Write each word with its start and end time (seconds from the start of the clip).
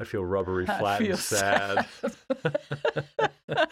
I 0.00 0.04
feel 0.04 0.24
rubbery, 0.24 0.64
flat, 0.78 1.00
feel 1.00 1.10
and 1.10 1.18
sad. 1.18 1.84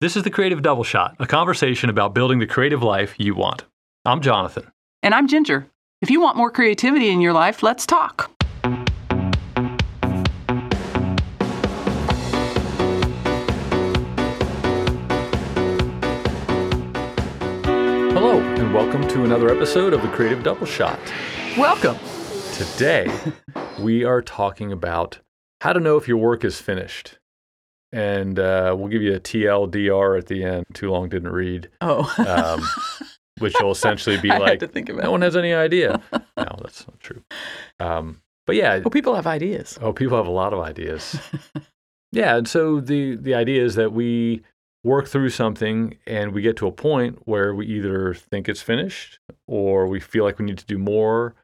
this 0.00 0.16
is 0.16 0.22
the 0.22 0.30
Creative 0.30 0.62
Double 0.62 0.84
Shot, 0.84 1.16
a 1.18 1.26
conversation 1.26 1.90
about 1.90 2.14
building 2.14 2.38
the 2.38 2.46
creative 2.46 2.84
life 2.84 3.16
you 3.18 3.34
want. 3.34 3.64
I'm 4.04 4.20
Jonathan. 4.20 4.70
And 5.02 5.12
I'm 5.12 5.26
Ginger. 5.26 5.66
If 6.00 6.08
you 6.08 6.20
want 6.20 6.36
more 6.36 6.52
creativity 6.52 7.08
in 7.08 7.20
your 7.20 7.32
life, 7.32 7.64
let's 7.64 7.84
talk. 7.84 8.30
Hello, 18.12 18.38
and 18.38 18.72
welcome 18.72 19.08
to 19.08 19.24
another 19.24 19.50
episode 19.50 19.92
of 19.92 20.02
the 20.02 20.08
Creative 20.10 20.44
Double 20.44 20.64
Shot. 20.64 21.00
Welcome. 21.58 21.98
Today, 22.52 23.12
we 23.80 24.04
are 24.04 24.22
talking 24.22 24.70
about 24.70 25.18
how 25.66 25.72
to 25.72 25.80
know 25.80 25.96
if 25.96 26.06
your 26.06 26.18
work 26.18 26.44
is 26.44 26.60
finished. 26.60 27.18
And 27.90 28.38
uh, 28.38 28.76
we'll 28.78 28.86
give 28.86 29.02
you 29.02 29.14
a 29.14 29.20
TLDR 29.20 30.16
at 30.16 30.26
the 30.26 30.44
end. 30.44 30.64
Too 30.74 30.92
long 30.92 31.08
didn't 31.08 31.32
read, 31.32 31.70
Oh, 31.80 32.04
um, 32.18 32.64
which 33.38 33.54
will 33.60 33.72
essentially 33.72 34.16
be 34.16 34.30
I 34.32 34.38
like, 34.38 34.60
to 34.60 34.68
think 34.68 34.88
about 34.88 35.02
no 35.02 35.10
one 35.10 35.22
has 35.22 35.36
any 35.36 35.52
idea. 35.52 36.00
no, 36.12 36.58
that's 36.62 36.86
not 36.86 37.00
true. 37.00 37.20
Um, 37.80 38.22
but 38.46 38.54
yeah, 38.54 38.78
Well, 38.78 38.90
people 38.90 39.16
have 39.16 39.26
ideas. 39.26 39.76
Oh, 39.82 39.92
people 39.92 40.16
have 40.16 40.28
a 40.28 40.30
lot 40.30 40.52
of 40.52 40.60
ideas. 40.60 41.18
yeah, 42.12 42.36
and 42.36 42.46
so 42.46 42.78
the 42.78 43.16
the 43.16 43.34
idea 43.34 43.64
is 43.64 43.74
that 43.74 43.92
we 43.92 44.42
work 44.84 45.08
through 45.08 45.30
something 45.30 45.96
and 46.06 46.32
we 46.32 46.42
get 46.42 46.56
to 46.58 46.68
a 46.68 46.72
point 46.72 47.18
where 47.24 47.52
we 47.52 47.66
either 47.66 48.14
think 48.14 48.48
it's 48.48 48.62
finished 48.62 49.18
or 49.48 49.88
we 49.88 49.98
feel 49.98 50.22
like 50.22 50.38
we 50.38 50.44
need 50.44 50.58
to 50.58 50.66
do 50.66 50.78
more 50.78 51.34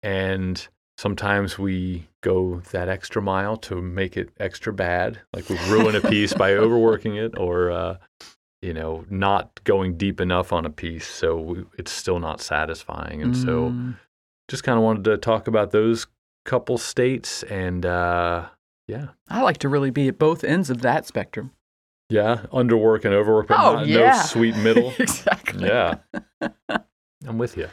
and 0.00 0.68
sometimes 0.98 1.58
we 1.58 2.06
go 2.22 2.60
that 2.70 2.88
extra 2.88 3.20
mile 3.20 3.56
to 3.56 3.80
make 3.82 4.16
it 4.16 4.30
extra 4.38 4.72
bad 4.72 5.20
like 5.32 5.48
we 5.48 5.56
ruin 5.68 5.94
a 5.96 6.00
piece 6.00 6.32
by 6.34 6.52
overworking 6.54 7.16
it 7.16 7.36
or 7.38 7.70
uh, 7.70 7.96
you 8.62 8.72
know 8.72 9.04
not 9.10 9.62
going 9.64 9.96
deep 9.96 10.20
enough 10.20 10.52
on 10.52 10.64
a 10.64 10.70
piece 10.70 11.06
so 11.06 11.36
we, 11.36 11.64
it's 11.78 11.90
still 11.92 12.18
not 12.20 12.40
satisfying 12.40 13.22
and 13.22 13.36
so 13.36 13.70
Mm, 13.70 13.96
just 14.48 14.62
kind 14.62 14.76
of 14.78 14.84
wanted 14.84 15.04
to 15.04 15.16
talk 15.16 15.46
about 15.48 15.70
those 15.72 16.06
couple 16.44 16.76
states 16.78 17.42
and 17.44 17.84
uh 17.86 18.46
yeah 18.86 19.08
I 19.28 19.40
like 19.42 19.56
to 19.58 19.68
really 19.68 19.90
be 19.90 20.08
at 20.08 20.18
both 20.18 20.44
ends 20.44 20.68
of 20.70 20.82
that 20.82 21.06
spectrum. 21.06 21.52
yeah 22.10 22.44
underwork 22.52 23.04
and 23.06 23.14
overwork 23.14 23.48
but 23.48 23.58
Oh, 23.58 23.72
not, 23.76 23.86
yeah. 23.88 24.10
no 24.10 24.22
sweet 24.26 24.56
middle 24.56 24.92
exactly. 24.98 25.66
yeah 25.66 25.96
i'm 27.26 27.38
with 27.38 27.56
you 27.56 27.68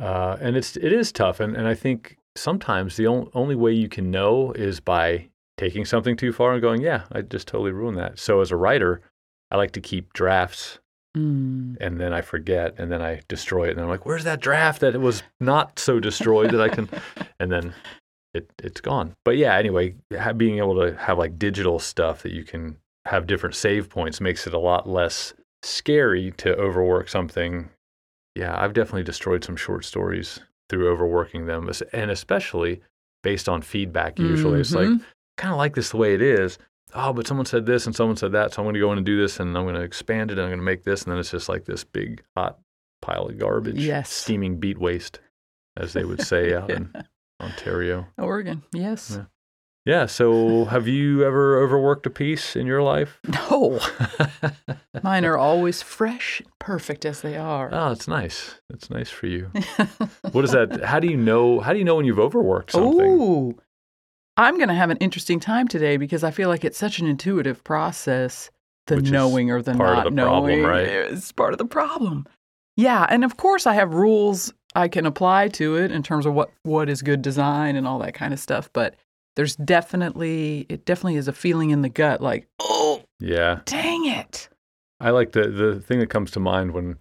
uh 0.00 0.36
and 0.40 0.56
it's 0.56 0.76
it 0.76 0.92
is 0.92 1.12
tough 1.12 1.38
and 1.40 1.54
and 1.56 1.68
i 1.68 1.74
think 1.74 2.16
sometimes 2.36 2.96
the 2.96 3.06
on, 3.06 3.28
only 3.34 3.54
way 3.54 3.72
you 3.72 3.88
can 3.88 4.10
know 4.10 4.52
is 4.52 4.80
by 4.80 5.28
taking 5.56 5.84
something 5.84 6.16
too 6.16 6.32
far 6.32 6.52
and 6.52 6.62
going 6.62 6.80
yeah 6.80 7.04
i 7.12 7.20
just 7.20 7.46
totally 7.46 7.70
ruined 7.70 7.98
that 7.98 8.18
so 8.18 8.40
as 8.40 8.50
a 8.50 8.56
writer 8.56 9.02
i 9.50 9.56
like 9.56 9.70
to 9.72 9.80
keep 9.80 10.12
drafts 10.12 10.78
Mm, 11.16 11.76
and 11.78 12.00
then 12.00 12.14
I 12.14 12.22
forget, 12.22 12.74
and 12.78 12.90
then 12.90 13.02
I 13.02 13.20
destroy 13.28 13.68
it, 13.68 13.72
and 13.72 13.80
I'm 13.80 13.88
like, 13.88 14.06
"Where's 14.06 14.24
that 14.24 14.40
draft 14.40 14.80
that 14.80 14.98
was 14.98 15.22
not 15.40 15.78
so 15.78 16.00
destroyed 16.00 16.50
that 16.52 16.60
I 16.60 16.68
can?" 16.70 16.88
and 17.40 17.52
then 17.52 17.74
it 18.32 18.50
it's 18.62 18.80
gone. 18.80 19.14
But 19.24 19.36
yeah, 19.36 19.56
anyway, 19.56 19.94
being 20.36 20.58
able 20.58 20.74
to 20.76 20.96
have 20.96 21.18
like 21.18 21.38
digital 21.38 21.78
stuff 21.78 22.22
that 22.22 22.32
you 22.32 22.44
can 22.44 22.78
have 23.04 23.26
different 23.26 23.54
save 23.54 23.90
points 23.90 24.20
makes 24.20 24.46
it 24.46 24.54
a 24.54 24.58
lot 24.58 24.88
less 24.88 25.34
scary 25.62 26.32
to 26.38 26.56
overwork 26.56 27.08
something. 27.10 27.68
Yeah, 28.34 28.58
I've 28.58 28.72
definitely 28.72 29.02
destroyed 29.02 29.44
some 29.44 29.56
short 29.56 29.84
stories 29.84 30.40
through 30.72 30.90
overworking 30.90 31.44
them, 31.44 31.70
and 31.92 32.10
especially 32.10 32.80
based 33.22 33.46
on 33.48 33.60
feedback. 33.60 34.18
Usually, 34.18 34.58
it's 34.58 34.72
like 34.74 34.88
mhm. 34.88 35.04
kind 35.36 35.52
of 35.52 35.58
like 35.58 35.74
this 35.74 35.90
the 35.90 35.98
way 35.98 36.14
it 36.14 36.22
is. 36.22 36.58
Oh, 36.94 37.12
but 37.12 37.26
someone 37.26 37.46
said 37.46 37.66
this 37.66 37.84
and 37.86 37.94
someone 37.94 38.16
said 38.16 38.32
that, 38.32 38.52
so 38.54 38.62
I'm 38.62 38.64
going 38.66 38.74
to 38.74 38.80
go 38.80 38.90
in 38.92 38.98
and 38.98 39.06
do 39.06 39.18
this 39.20 39.38
and 39.40 39.56
I'm 39.56 39.64
going 39.64 39.74
to 39.76 39.82
expand 39.82 40.30
it 40.30 40.34
and 40.34 40.42
I'm 40.42 40.48
going 40.48 40.58
to 40.58 40.64
make 40.64 40.84
this, 40.84 41.02
and 41.02 41.12
then 41.12 41.18
it's 41.18 41.30
just 41.30 41.48
like 41.48 41.66
this 41.66 41.84
big 41.84 42.22
hot 42.36 42.58
pile 43.02 43.26
of 43.26 43.38
garbage, 43.38 43.78
Yes. 43.78 44.10
steaming 44.10 44.58
beet 44.58 44.78
waste, 44.78 45.20
as 45.76 45.92
they 45.92 46.04
would 46.04 46.22
say 46.22 46.54
out 46.54 46.70
in 46.70 46.90
Ontario. 47.40 48.06
Oregon, 48.18 48.62
yes. 48.72 49.16
Yeah. 49.18 49.24
Yeah. 49.84 50.06
So, 50.06 50.66
have 50.66 50.86
you 50.86 51.24
ever 51.24 51.60
overworked 51.62 52.06
a 52.06 52.10
piece 52.10 52.56
in 52.56 52.66
your 52.66 52.82
life? 52.82 53.20
No, 53.50 53.80
mine 55.02 55.24
are 55.24 55.36
always 55.36 55.82
fresh, 55.82 56.42
perfect 56.58 57.04
as 57.04 57.22
they 57.22 57.36
are. 57.36 57.68
Ah, 57.72 57.88
oh, 57.88 57.92
it's 57.92 58.06
nice. 58.06 58.60
It's 58.70 58.90
nice 58.90 59.10
for 59.10 59.26
you. 59.26 59.50
What 60.32 60.44
is 60.44 60.52
that? 60.52 60.84
How 60.84 61.00
do 61.00 61.08
you 61.08 61.16
know? 61.16 61.60
How 61.60 61.72
do 61.72 61.78
you 61.78 61.84
know 61.84 61.96
when 61.96 62.04
you've 62.04 62.18
overworked 62.18 62.72
something? 62.72 63.00
Ooh, 63.00 63.58
I'm 64.36 64.56
going 64.56 64.68
to 64.68 64.74
have 64.74 64.90
an 64.90 64.96
interesting 64.98 65.40
time 65.40 65.68
today 65.68 65.96
because 65.96 66.24
I 66.24 66.30
feel 66.30 66.48
like 66.48 66.64
it's 66.64 66.78
such 66.78 66.98
an 66.98 67.06
intuitive 67.06 67.62
process. 67.64 68.50
The 68.86 68.96
Which 68.96 69.10
knowing 69.10 69.50
or 69.50 69.62
the 69.62 69.74
part 69.74 70.06
of 70.06 70.12
not 70.12 70.22
the 70.22 70.22
problem, 70.22 70.50
knowing 70.50 70.62
right? 70.64 70.86
is 70.86 71.30
part 71.32 71.52
of 71.52 71.58
the 71.58 71.66
problem. 71.66 72.26
Yeah, 72.76 73.06
and 73.08 73.24
of 73.24 73.36
course 73.36 73.66
I 73.66 73.74
have 73.74 73.94
rules 73.94 74.52
I 74.74 74.88
can 74.88 75.06
apply 75.06 75.48
to 75.48 75.76
it 75.76 75.92
in 75.92 76.02
terms 76.02 76.26
of 76.26 76.34
what 76.34 76.50
what 76.62 76.88
is 76.88 77.02
good 77.02 77.22
design 77.22 77.76
and 77.76 77.86
all 77.86 77.98
that 78.00 78.14
kind 78.14 78.32
of 78.32 78.40
stuff. 78.40 78.70
But 78.72 78.96
there's 79.36 79.56
definitely 79.56 80.66
it 80.68 80.84
definitely 80.84 81.16
is 81.16 81.28
a 81.28 81.32
feeling 81.32 81.70
in 81.70 81.82
the 81.82 81.88
gut 81.88 82.20
like 82.20 82.46
oh 82.60 83.02
Yeah. 83.20 83.60
dang 83.64 84.06
it. 84.06 84.48
I 85.00 85.10
like 85.10 85.32
the 85.32 85.48
the 85.48 85.80
thing 85.80 85.98
that 86.00 86.10
comes 86.10 86.30
to 86.32 86.40
mind 86.40 86.72
when 86.72 86.98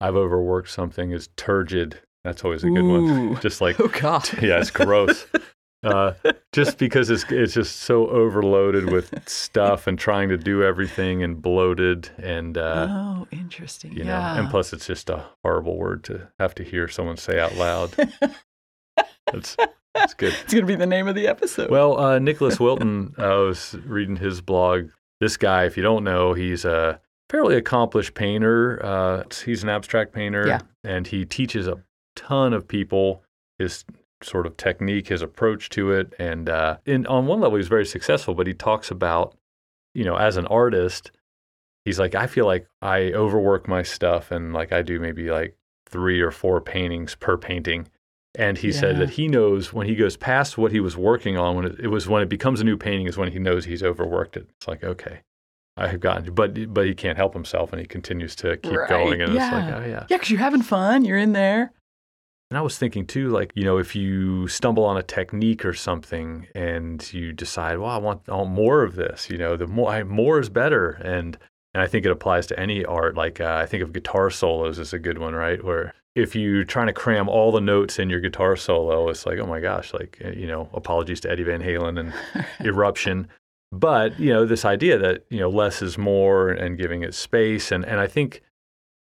I've 0.00 0.16
overworked 0.16 0.68
something 0.70 1.12
is 1.12 1.28
turgid. 1.36 1.98
That's 2.24 2.44
always 2.44 2.64
a 2.64 2.70
good 2.70 2.82
one. 2.84 3.40
Just 3.40 3.60
like 3.60 3.78
Oh 3.80 3.88
God. 3.88 4.28
yeah, 4.42 4.58
it's 4.58 4.70
gross. 4.70 5.26
uh, 5.84 6.14
just 6.52 6.76
because 6.78 7.08
it's 7.10 7.24
it's 7.30 7.54
just 7.54 7.76
so 7.76 8.08
overloaded 8.08 8.90
with 8.90 9.28
stuff 9.28 9.86
and 9.86 9.96
trying 9.98 10.28
to 10.30 10.36
do 10.36 10.64
everything 10.64 11.22
and 11.22 11.40
bloated 11.40 12.10
and 12.18 12.58
uh, 12.58 12.88
oh, 12.90 13.28
interesting. 13.30 13.92
you 13.92 14.02
know, 14.02 14.10
yeah. 14.10 14.40
and 14.40 14.50
plus 14.50 14.72
it's 14.72 14.86
just 14.86 15.08
a 15.10 15.24
horrible 15.44 15.76
word 15.76 16.02
to 16.04 16.28
have 16.40 16.54
to 16.56 16.64
hear 16.64 16.88
someone 16.88 17.16
say 17.16 17.38
out 17.38 17.54
loud. 17.54 17.94
That's 19.32 19.56
that's 19.96 20.14
good. 20.14 20.32
it's 20.44 20.52
gonna 20.54 20.66
be 20.66 20.76
the 20.76 20.86
name 20.86 21.08
of 21.08 21.14
the 21.14 21.26
episode. 21.26 21.70
Well, 21.70 21.98
uh, 21.98 22.18
Nicholas 22.18 22.60
Wilton, 22.60 23.14
I 23.18 23.34
was 23.34 23.74
reading 23.84 24.16
his 24.16 24.40
blog. 24.40 24.88
This 25.20 25.36
guy, 25.36 25.64
if 25.64 25.76
you 25.76 25.82
don't 25.82 26.04
know, 26.04 26.34
he's 26.34 26.64
a 26.64 27.00
fairly 27.30 27.56
accomplished 27.56 28.14
painter. 28.14 28.78
Uh, 28.84 29.22
he's 29.44 29.62
an 29.62 29.68
abstract 29.68 30.12
painter, 30.12 30.46
Yeah. 30.46 30.60
and 30.84 31.06
he 31.06 31.24
teaches 31.24 31.66
a 31.66 31.82
ton 32.14 32.52
of 32.52 32.68
people 32.68 33.22
his 33.58 33.84
sort 34.22 34.46
of 34.46 34.56
technique, 34.56 35.08
his 35.08 35.22
approach 35.22 35.68
to 35.70 35.90
it. 35.92 36.12
And 36.18 36.48
uh, 36.48 36.76
in, 36.84 37.06
on 37.06 37.26
one 37.26 37.40
level, 37.40 37.56
he's 37.56 37.68
very 37.68 37.86
successful, 37.86 38.34
but 38.34 38.46
he 38.46 38.54
talks 38.54 38.90
about, 38.90 39.36
you 39.94 40.04
know, 40.04 40.16
as 40.16 40.36
an 40.36 40.46
artist, 40.46 41.10
he's 41.84 41.98
like, 41.98 42.14
I 42.14 42.26
feel 42.26 42.44
like 42.46 42.66
I 42.82 43.12
overwork 43.12 43.66
my 43.68 43.82
stuff, 43.82 44.30
and 44.30 44.52
like 44.52 44.72
I 44.72 44.82
do 44.82 45.00
maybe 45.00 45.30
like 45.30 45.56
three 45.88 46.20
or 46.20 46.30
four 46.30 46.60
paintings 46.60 47.14
per 47.14 47.36
painting. 47.38 47.88
And 48.38 48.58
he 48.58 48.70
said 48.70 48.98
that 48.98 49.10
he 49.10 49.28
knows 49.28 49.72
when 49.72 49.86
he 49.86 49.94
goes 49.94 50.16
past 50.16 50.58
what 50.58 50.70
he 50.70 50.80
was 50.80 50.96
working 50.96 51.38
on, 51.38 51.56
when 51.56 51.64
it, 51.64 51.80
it 51.80 51.86
was 51.88 52.06
when 52.06 52.22
it 52.22 52.28
becomes 52.28 52.60
a 52.60 52.64
new 52.64 52.76
painting, 52.76 53.06
is 53.06 53.16
when 53.16 53.32
he 53.32 53.38
knows 53.38 53.64
he's 53.64 53.82
overworked 53.82 54.36
it. 54.36 54.46
It's 54.58 54.68
like, 54.68 54.84
okay, 54.84 55.22
I 55.76 55.88
have 55.88 56.00
gotten, 56.00 56.34
but 56.34 56.72
but 56.74 56.84
he 56.86 56.94
can't 56.94 57.16
help 57.16 57.32
himself, 57.32 57.72
and 57.72 57.80
he 57.80 57.86
continues 57.86 58.36
to 58.36 58.58
keep 58.58 58.72
Right, 58.72 58.88
going, 58.88 59.22
and 59.22 59.34
it's 59.34 59.52
like, 59.52 59.74
oh 59.74 59.84
yeah. 59.86 60.04
yeah, 60.08 60.16
because 60.18 60.30
you're 60.30 60.40
having 60.40 60.62
fun. 60.62 61.04
You're 61.04 61.18
in 61.18 61.32
there. 61.32 61.72
And 62.50 62.56
I 62.56 62.60
was 62.60 62.78
thinking 62.78 63.06
too, 63.06 63.30
like, 63.30 63.50
you 63.56 63.64
know, 63.64 63.78
if 63.78 63.96
you 63.96 64.46
stumble 64.46 64.84
on 64.84 64.96
a 64.96 65.02
technique 65.02 65.64
or 65.64 65.74
something 65.74 66.46
and 66.54 67.12
you 67.12 67.32
decide, 67.32 67.78
well, 67.78 67.90
I 67.90 67.96
want, 67.96 68.28
I 68.28 68.36
want 68.36 68.50
more 68.50 68.84
of 68.84 68.94
this, 68.94 69.28
you 69.28 69.36
know, 69.36 69.56
the 69.56 69.66
more, 69.66 69.90
I, 69.90 70.04
more 70.04 70.38
is 70.38 70.48
better. 70.48 70.90
And, 70.90 71.36
and 71.74 71.82
I 71.82 71.88
think 71.88 72.06
it 72.06 72.12
applies 72.12 72.46
to 72.46 72.60
any 72.60 72.84
art. 72.84 73.16
Like, 73.16 73.40
uh, 73.40 73.58
I 73.60 73.66
think 73.66 73.82
of 73.82 73.92
guitar 73.92 74.30
solos 74.30 74.78
as 74.78 74.92
a 74.92 75.00
good 75.00 75.18
one, 75.18 75.34
right? 75.34 75.64
Where 75.64 75.92
if 76.16 76.34
you're 76.34 76.64
trying 76.64 76.86
to 76.86 76.94
cram 76.94 77.28
all 77.28 77.52
the 77.52 77.60
notes 77.60 77.98
in 77.98 78.08
your 78.08 78.20
guitar 78.20 78.56
solo, 78.56 79.10
it's 79.10 79.26
like, 79.26 79.38
oh 79.38 79.46
my 79.46 79.60
gosh, 79.60 79.92
like, 79.92 80.18
uh, 80.24 80.30
you 80.30 80.46
know, 80.46 80.70
apologies 80.72 81.20
to 81.20 81.30
Eddie 81.30 81.42
Van 81.42 81.62
Halen 81.62 82.00
and 82.00 82.14
Eruption. 82.66 83.28
But, 83.70 84.18
you 84.18 84.32
know, 84.32 84.46
this 84.46 84.64
idea 84.64 84.96
that, 84.96 85.26
you 85.28 85.38
know, 85.38 85.50
less 85.50 85.82
is 85.82 85.98
more 85.98 86.48
and 86.48 86.78
giving 86.78 87.02
it 87.02 87.14
space. 87.14 87.70
And, 87.70 87.84
and 87.84 88.00
I 88.00 88.06
think 88.06 88.42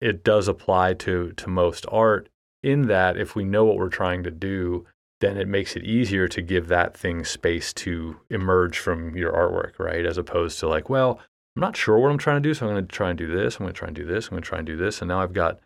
it 0.02 0.24
does 0.24 0.48
apply 0.48 0.96
to, 0.96 1.34
to 1.34 1.50
most 1.50 1.86
art 1.92 2.30
in 2.64 2.88
that 2.88 3.16
if 3.16 3.36
we 3.36 3.44
know 3.44 3.64
what 3.64 3.78
we're 3.78 3.90
trying 3.90 4.24
to 4.24 4.32
do, 4.32 4.88
then 5.22 5.38
it 5.38 5.48
makes 5.48 5.76
it 5.76 5.84
easier 5.84 6.28
to 6.28 6.42
give 6.42 6.68
that 6.68 6.98
thing 6.98 7.24
space 7.24 7.74
to 7.74 8.18
emerge 8.32 8.80
from 8.80 9.16
your 9.16 9.32
artwork, 9.32 9.78
right? 9.78 10.06
As 10.06 10.18
opposed 10.18 10.58
to 10.60 10.68
like, 10.68 10.90
well, 10.90 11.20
I'm 11.56 11.62
not 11.62 11.78
sure 11.78 12.00
what 12.00 12.10
I'm 12.10 12.18
trying 12.18 12.42
to 12.42 12.50
do, 12.50 12.56
so 12.56 12.66
I'm 12.66 12.74
going 12.74 12.88
to 12.88 12.96
try 12.96 13.10
and 13.10 13.18
do 13.18 13.28
this. 13.28 13.56
I'm 13.56 13.66
going 13.66 13.74
to 13.74 13.78
try 13.78 13.88
and 13.88 13.96
do 13.96 14.06
this. 14.06 14.26
I'm 14.26 14.32
going 14.32 14.44
to 14.44 14.50
try 14.50 14.58
and 14.58 14.68
do 14.68 14.78
this, 14.78 15.02
and 15.02 15.10
now 15.10 15.22
I've 15.22 15.34
got, 15.34 15.60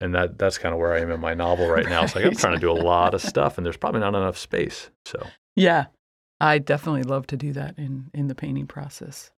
and 0.00 0.14
that 0.14 0.38
that's 0.38 0.58
kind 0.58 0.72
of 0.72 0.78
where 0.78 0.94
I 0.94 1.00
am 1.00 1.10
in 1.10 1.20
my 1.20 1.34
novel 1.34 1.68
right 1.68 1.88
now. 1.88 2.04
It's 2.04 2.14
like 2.14 2.24
I'm 2.24 2.34
trying 2.34 2.54
to 2.54 2.60
do 2.60 2.70
a 2.70 2.72
lot 2.72 3.14
of 3.14 3.20
stuff, 3.32 3.56
and 3.58 3.64
there's 3.64 3.76
probably 3.76 4.00
not 4.00 4.14
enough 4.14 4.38
space. 4.38 4.90
So 5.04 5.26
Yeah, 5.56 5.86
I 6.40 6.58
definitely 6.58 7.02
love 7.02 7.26
to 7.28 7.36
do 7.36 7.52
that 7.54 7.78
in 7.78 8.10
in 8.14 8.28
the 8.28 8.34
painting 8.34 8.66
process. 8.66 9.30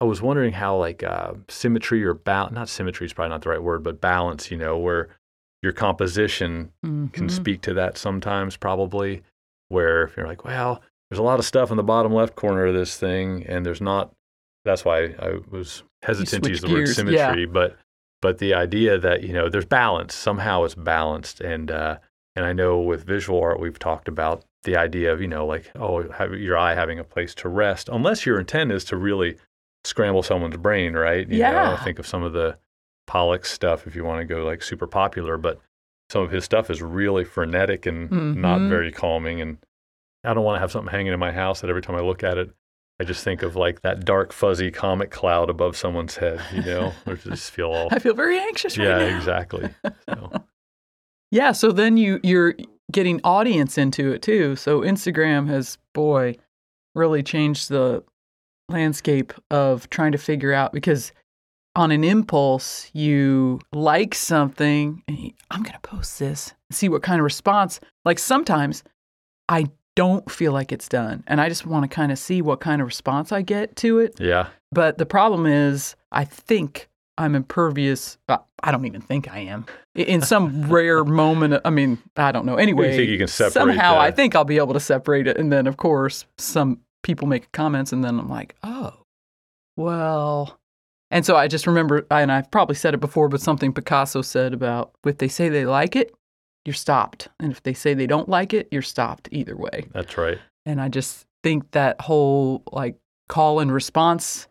I 0.00 0.04
was 0.04 0.20
wondering 0.20 0.52
how 0.52 0.76
like 0.76 1.02
uh, 1.02 1.34
symmetry 1.48 2.04
or 2.04 2.12
balance, 2.14 2.54
not 2.54 2.68
symmetry 2.68 3.06
is 3.06 3.12
probably 3.14 3.30
not 3.30 3.42
the 3.42 3.48
right 3.48 3.62
word, 3.62 3.82
but 3.82 4.00
balance, 4.00 4.50
you 4.50 4.56
know, 4.58 4.76
where 4.76 5.08
your 5.62 5.72
composition 5.72 6.70
can 6.82 7.08
Mhm. 7.10 7.30
speak 7.30 7.62
to 7.62 7.72
that 7.74 7.96
sometimes 7.96 8.56
probably 8.58 9.22
where 9.68 10.02
if 10.04 10.16
you're 10.16 10.26
like, 10.26 10.44
well, 10.44 10.82
there's 11.10 11.18
a 11.18 11.22
lot 11.22 11.38
of 11.38 11.44
stuff 11.46 11.70
in 11.70 11.76
the 11.76 11.82
bottom 11.82 12.12
left 12.12 12.36
corner 12.36 12.66
of 12.66 12.74
this 12.74 12.98
thing, 12.98 13.44
and 13.46 13.64
there's 13.64 13.80
not. 13.80 14.12
That's 14.64 14.84
why 14.84 15.14
I 15.18 15.38
was 15.50 15.82
hesitant 16.02 16.44
to 16.44 16.50
use 16.50 16.60
the 16.60 16.68
word 16.68 16.88
symmetry, 16.88 17.42
yeah. 17.42 17.46
but 17.50 17.76
but 18.26 18.38
the 18.38 18.54
idea 18.54 18.98
that 18.98 19.22
you 19.22 19.32
know 19.32 19.48
there's 19.48 19.64
balance 19.82 20.12
somehow 20.12 20.64
it's 20.64 20.74
balanced, 20.74 21.40
and 21.40 21.70
uh, 21.70 21.98
and 22.34 22.44
I 22.44 22.52
know 22.52 22.80
with 22.80 23.04
visual 23.04 23.40
art 23.40 23.60
we've 23.60 23.78
talked 23.78 24.08
about 24.08 24.44
the 24.64 24.74
idea 24.76 25.12
of 25.12 25.20
you 25.20 25.28
know 25.28 25.46
like 25.46 25.70
oh 25.76 26.10
have 26.10 26.34
your 26.34 26.58
eye 26.58 26.74
having 26.74 26.98
a 26.98 27.04
place 27.04 27.34
to 27.36 27.48
rest, 27.48 27.88
unless 27.88 28.26
your 28.26 28.40
intent 28.40 28.72
is 28.72 28.84
to 28.86 28.96
really 28.96 29.36
scramble 29.84 30.24
someone's 30.24 30.56
brain, 30.56 30.94
right? 30.94 31.28
You 31.28 31.38
know, 31.38 31.46
Yeah. 31.70 31.76
think 31.76 32.00
of 32.00 32.06
some 32.08 32.24
of 32.24 32.32
the 32.32 32.58
Pollock 33.06 33.44
stuff 33.46 33.86
if 33.86 33.94
you 33.94 34.02
want 34.02 34.18
to 34.26 34.34
go 34.34 34.44
like 34.44 34.60
super 34.60 34.88
popular, 34.88 35.36
but 35.38 35.60
some 36.10 36.22
of 36.22 36.32
his 36.32 36.42
stuff 36.42 36.68
is 36.68 36.82
really 36.82 37.24
frenetic 37.24 37.86
and 37.86 38.10
not 38.34 38.58
Mhm. 38.62 38.68
very 38.68 38.90
calming. 38.90 39.40
And 39.40 39.58
I 40.24 40.34
don't 40.34 40.42
want 40.42 40.56
to 40.56 40.60
have 40.60 40.72
something 40.72 40.90
hanging 40.90 41.12
in 41.12 41.20
my 41.20 41.30
house 41.30 41.60
that 41.60 41.70
every 41.70 41.82
time 41.82 41.94
I 41.94 42.00
look 42.00 42.24
at 42.24 42.38
it, 42.38 42.50
I 42.98 43.04
just 43.04 43.22
think 43.24 43.42
of 43.42 43.56
like 43.56 43.82
that 43.82 44.04
dark, 44.04 44.32
fuzzy 44.32 44.70
comic 44.70 45.10
cloud 45.10 45.50
above 45.50 45.76
someone's 45.76 46.16
head, 46.16 46.40
you 46.52 46.62
know, 46.62 46.92
or 47.06 47.16
just 47.16 47.50
feel 47.50 47.70
all, 47.70 47.88
I 47.90 47.98
feel 47.98 48.14
very 48.14 48.38
anxious 48.38 48.78
right 48.78 48.88
yeah, 48.88 48.98
now. 48.98 49.16
exactly. 49.16 49.68
So, 50.08 50.32
Yeah, 51.30 51.52
so 51.52 51.72
then 51.72 51.96
you 51.96 52.20
you're 52.22 52.54
getting 52.92 53.20
audience 53.24 53.76
into 53.76 54.12
it 54.12 54.22
too. 54.22 54.56
So 54.56 54.80
Instagram 54.80 55.48
has 55.48 55.76
boy 55.92 56.36
really 56.94 57.22
changed 57.22 57.68
the 57.68 58.04
landscape 58.68 59.32
of 59.50 59.90
trying 59.90 60.12
to 60.12 60.18
figure 60.18 60.52
out 60.52 60.72
because 60.72 61.12
on 61.74 61.90
an 61.90 62.04
impulse 62.04 62.90
you 62.94 63.60
like 63.72 64.14
something 64.14 65.02
and 65.06 65.18
you, 65.18 65.32
I'm 65.50 65.62
going 65.62 65.74
to 65.74 65.80
post 65.80 66.18
this, 66.18 66.54
see 66.72 66.88
what 66.88 67.02
kind 67.02 67.20
of 67.20 67.24
response. 67.24 67.80
Like 68.04 68.18
sometimes 68.18 68.82
I 69.48 69.66
don't 69.96 70.30
feel 70.30 70.52
like 70.52 70.70
it's 70.70 70.88
done 70.88 71.24
and 71.26 71.40
I 71.40 71.48
just 71.48 71.66
want 71.66 71.82
to 71.82 71.88
kind 71.88 72.12
of 72.12 72.18
see 72.18 72.40
what 72.42 72.60
kind 72.60 72.80
of 72.80 72.86
response 72.86 73.32
I 73.32 73.42
get 73.42 73.74
to 73.76 73.98
it. 73.98 74.20
yeah, 74.20 74.48
But 74.70 74.98
the 74.98 75.06
problem 75.06 75.46
is, 75.46 75.96
I 76.12 76.24
think 76.24 76.88
I'm 77.18 77.34
impervious. 77.34 78.18
uh, 78.28 78.38
I 78.62 78.70
don't 78.70 78.84
even 78.84 79.00
think 79.00 79.32
I 79.32 79.38
am. 79.38 79.64
In 79.94 80.20
some 80.20 80.68
rare 80.70 81.02
moment, 81.04 81.62
I 81.64 81.70
mean, 81.70 81.98
I 82.16 82.30
don't 82.30 82.44
know. 82.44 82.56
Anyway, 82.56 82.94
think 82.96 83.08
you 83.10 83.18
can 83.18 83.26
separate 83.26 83.52
somehow. 83.52 83.94
that? 83.94 84.00
I 84.00 84.10
think 84.10 84.34
I'll 84.36 84.44
be 84.44 84.58
able 84.58 84.74
to 84.74 84.80
separate 84.80 85.26
it, 85.26 85.38
and 85.38 85.50
then 85.50 85.66
of 85.66 85.78
course, 85.78 86.26
some 86.36 86.80
people 87.02 87.26
make 87.26 87.50
comments, 87.52 87.92
and 87.92 88.04
then 88.04 88.18
I'm 88.18 88.28
like, 88.28 88.54
oh, 88.62 88.92
well. 89.76 90.58
And 91.10 91.24
so 91.24 91.36
I 91.36 91.48
just 91.48 91.66
remember, 91.66 92.06
and 92.10 92.30
I've 92.32 92.50
probably 92.50 92.74
said 92.74 92.92
it 92.92 93.00
before, 93.00 93.28
but 93.28 93.40
something 93.40 93.72
Picasso 93.72 94.22
said 94.22 94.52
about 94.52 94.90
if 95.06 95.18
they 95.18 95.28
say 95.28 95.48
they 95.48 95.64
like 95.64 95.96
it, 95.96 96.12
you're 96.66 96.74
stopped, 96.74 97.28
and 97.40 97.52
if 97.52 97.62
they 97.62 97.74
say 97.74 97.94
they 97.94 98.06
don't 98.06 98.28
like 98.28 98.52
it, 98.54 98.68
you're 98.70 98.82
stopped 98.82 99.28
either 99.32 99.56
way. 99.56 99.86
that's 99.92 100.16
right. 100.18 100.38
And 100.64 100.80
I 100.80 100.88
just 100.88 101.26
think 101.42 101.70
that 101.72 102.00
whole 102.00 102.62
like 102.72 102.96
call 103.28 103.60
and 103.60 103.72
response 103.72 104.48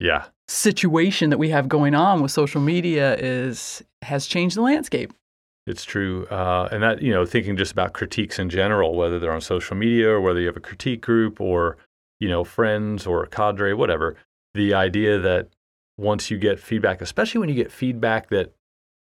Yeah. 0.00 0.24
situation 0.46 1.30
that 1.30 1.38
we 1.38 1.48
have 1.50 1.68
going 1.68 1.94
on 1.94 2.22
with 2.22 2.30
social 2.30 2.60
media 2.60 3.16
is 3.16 3.82
has 4.02 4.26
changed 4.26 4.56
the 4.56 4.62
landscape. 4.62 5.12
It's 5.66 5.84
true. 5.84 6.26
Uh, 6.26 6.68
and 6.72 6.82
that, 6.82 7.02
you 7.02 7.12
know, 7.12 7.26
thinking 7.26 7.56
just 7.56 7.72
about 7.72 7.92
critiques 7.92 8.38
in 8.38 8.48
general, 8.48 8.94
whether 8.94 9.18
they're 9.18 9.32
on 9.32 9.40
social 9.42 9.76
media 9.76 10.08
or 10.08 10.20
whether 10.20 10.40
you 10.40 10.46
have 10.46 10.56
a 10.56 10.60
critique 10.60 11.02
group 11.02 11.40
or, 11.40 11.76
you 12.20 12.28
know, 12.28 12.42
friends 12.44 13.06
or 13.06 13.22
a 13.22 13.26
cadre, 13.26 13.74
whatever, 13.74 14.16
the 14.54 14.72
idea 14.72 15.18
that 15.18 15.48
once 15.98 16.30
you 16.30 16.38
get 16.38 16.58
feedback, 16.58 17.02
especially 17.02 17.40
when 17.40 17.48
you 17.50 17.54
get 17.54 17.70
feedback 17.72 18.28
that 18.30 18.54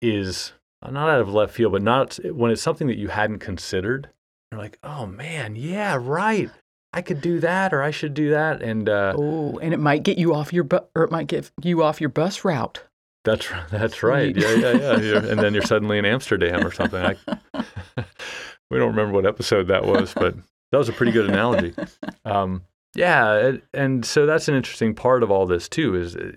is 0.01 0.53
not 0.83 1.09
out 1.09 1.21
of 1.21 1.33
left 1.33 1.53
field, 1.53 1.71
but 1.73 1.81
not 1.81 2.15
when 2.25 2.51
it's 2.51 2.61
something 2.61 2.87
that 2.87 2.97
you 2.97 3.07
hadn't 3.09 3.39
considered, 3.39 4.09
you're 4.51 4.61
like, 4.61 4.77
oh 4.83 5.05
man, 5.05 5.55
yeah, 5.55 5.97
right. 5.99 6.49
I 6.93 7.01
could 7.01 7.19
do 7.21 7.39
that 7.41 7.73
or 7.73 7.81
I 7.81 7.91
should 7.91 8.13
do 8.13 8.29
that. 8.29 8.61
And 8.61 8.87
uh, 8.87 9.15
Oh, 9.17 9.57
and 9.61 9.73
it 9.73 9.79
might 9.79 10.03
get 10.03 10.17
you 10.17 10.33
off 10.33 10.53
your 10.53 10.63
bu- 10.63 10.85
or 10.95 11.03
it 11.03 11.11
might 11.11 11.27
get 11.27 11.51
you 11.61 11.83
off 11.83 11.99
your 11.99 12.09
bus 12.09 12.45
route. 12.45 12.81
That's 13.25 13.49
that's 13.71 14.03
right. 14.03 14.35
Yeah, 14.35 14.53
yeah, 14.53 14.71
yeah. 14.73 14.99
You're- 14.99 15.29
and 15.29 15.39
then 15.39 15.53
you're 15.53 15.63
suddenly 15.65 15.97
in 15.97 16.05
Amsterdam 16.05 16.65
or 16.65 16.71
something. 16.71 17.03
I, 17.03 17.15
we 18.69 18.77
don't 18.77 18.89
remember 18.91 19.13
what 19.13 19.25
episode 19.25 19.67
that 19.67 19.85
was, 19.85 20.13
but 20.13 20.35
that 20.71 20.77
was 20.77 20.89
a 20.89 20.93
pretty 20.93 21.11
good 21.11 21.29
analogy. 21.29 21.73
Um, 22.23 22.63
yeah, 22.95 23.33
and, 23.35 23.61
and 23.73 24.05
so 24.05 24.25
that's 24.25 24.47
an 24.47 24.55
interesting 24.55 24.95
part 24.95 25.21
of 25.23 25.31
all 25.31 25.45
this 25.45 25.67
too. 25.67 25.95
Is 25.95 26.15
uh, 26.15 26.31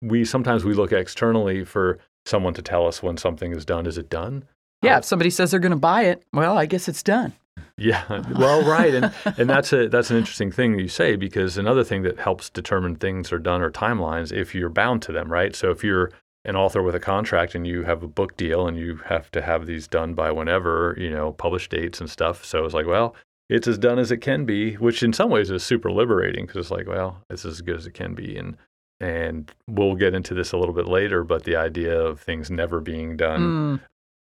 we 0.00 0.24
sometimes 0.24 0.64
we 0.64 0.74
look 0.74 0.92
externally 0.92 1.64
for 1.64 1.98
someone 2.28 2.54
to 2.54 2.62
tell 2.62 2.86
us 2.86 3.02
when 3.02 3.16
something 3.16 3.52
is 3.52 3.64
done. 3.64 3.86
Is 3.86 3.98
it 3.98 4.10
done? 4.10 4.44
Yeah, 4.82 4.96
Uh, 4.96 4.98
if 4.98 5.04
somebody 5.04 5.30
says 5.30 5.50
they're 5.50 5.60
going 5.60 5.70
to 5.70 5.76
buy 5.76 6.02
it, 6.04 6.22
well, 6.32 6.56
I 6.56 6.66
guess 6.66 6.88
it's 6.88 7.02
done. 7.02 7.32
Yeah, 7.76 8.04
well, 8.38 8.64
right, 8.64 8.94
and 8.94 9.12
and 9.36 9.50
that's 9.54 9.72
a 9.72 9.88
that's 9.88 10.10
an 10.10 10.16
interesting 10.16 10.52
thing 10.52 10.76
that 10.76 10.82
you 10.82 10.88
say 10.88 11.16
because 11.16 11.58
another 11.58 11.82
thing 11.82 12.02
that 12.02 12.18
helps 12.18 12.50
determine 12.50 12.96
things 12.96 13.32
are 13.32 13.38
done 13.38 13.62
or 13.62 13.70
timelines 13.70 14.32
if 14.32 14.54
you're 14.54 14.68
bound 14.68 15.02
to 15.02 15.12
them, 15.12 15.30
right? 15.32 15.54
So 15.56 15.70
if 15.70 15.82
you're 15.82 16.10
an 16.44 16.54
author 16.56 16.82
with 16.82 16.94
a 16.94 17.00
contract 17.00 17.54
and 17.54 17.66
you 17.66 17.82
have 17.82 18.02
a 18.02 18.08
book 18.08 18.36
deal 18.36 18.68
and 18.68 18.76
you 18.76 19.00
have 19.06 19.30
to 19.32 19.42
have 19.42 19.66
these 19.66 19.86
done 19.88 20.14
by 20.14 20.30
whenever, 20.30 20.94
you 20.98 21.10
know, 21.10 21.32
publish 21.32 21.68
dates 21.68 22.00
and 22.00 22.08
stuff. 22.08 22.44
So 22.44 22.64
it's 22.64 22.74
like, 22.74 22.86
well, 22.86 23.14
it's 23.48 23.66
as 23.66 23.76
done 23.78 23.98
as 23.98 24.10
it 24.12 24.18
can 24.18 24.44
be, 24.44 24.74
which 24.74 25.02
in 25.02 25.12
some 25.12 25.30
ways 25.30 25.50
is 25.50 25.62
super 25.62 25.90
liberating 25.90 26.46
because 26.46 26.66
it's 26.66 26.70
like, 26.70 26.86
well, 26.86 27.22
it's 27.28 27.44
as 27.44 27.60
good 27.60 27.76
as 27.76 27.86
it 27.86 27.94
can 27.94 28.14
be, 28.14 28.36
and 28.36 28.56
and 29.00 29.52
we'll 29.68 29.94
get 29.94 30.14
into 30.14 30.34
this 30.34 30.52
a 30.52 30.56
little 30.56 30.74
bit 30.74 30.86
later, 30.86 31.24
but 31.24 31.44
the 31.44 31.56
idea 31.56 31.98
of 31.98 32.20
things 32.20 32.50
never 32.50 32.80
being 32.80 33.16
done 33.16 33.40
Mm, 33.42 33.80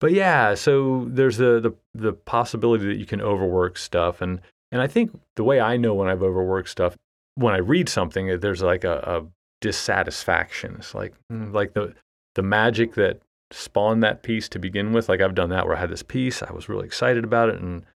but 0.00 0.12
yeah, 0.12 0.54
so 0.54 1.06
there's 1.08 1.38
the, 1.38 1.60
the 1.60 1.72
the 1.94 2.12
possibility 2.12 2.84
that 2.86 2.96
you 2.96 3.06
can 3.06 3.22
overwork 3.22 3.78
stuff, 3.78 4.20
and 4.20 4.40
and 4.70 4.82
I 4.82 4.86
think 4.86 5.18
the 5.36 5.44
way 5.44 5.60
I 5.60 5.76
know 5.76 5.94
when 5.94 6.08
I've 6.08 6.22
overworked 6.22 6.68
stuff, 6.68 6.94
when 7.36 7.54
I 7.54 7.58
read 7.58 7.88
something, 7.88 8.38
there's 8.40 8.60
like 8.60 8.84
a, 8.84 8.98
a 8.98 9.26
dissatisfaction. 9.60 10.76
It's 10.78 10.94
like 10.94 11.14
mm, 11.32 11.54
like 11.54 11.72
the 11.72 11.94
the 12.34 12.42
magic 12.42 12.94
that 12.96 13.20
spawned 13.50 14.02
that 14.02 14.22
piece 14.22 14.48
to 14.50 14.58
begin 14.58 14.92
with. 14.92 15.08
Like 15.08 15.20
I've 15.20 15.34
done 15.34 15.50
that 15.50 15.66
where 15.66 15.76
I 15.76 15.80
had 15.80 15.90
this 15.90 16.02
piece, 16.02 16.42
I 16.42 16.52
was 16.52 16.68
really 16.68 16.84
excited 16.86 17.24
about 17.24 17.48
it, 17.48 17.60
and 17.60 17.86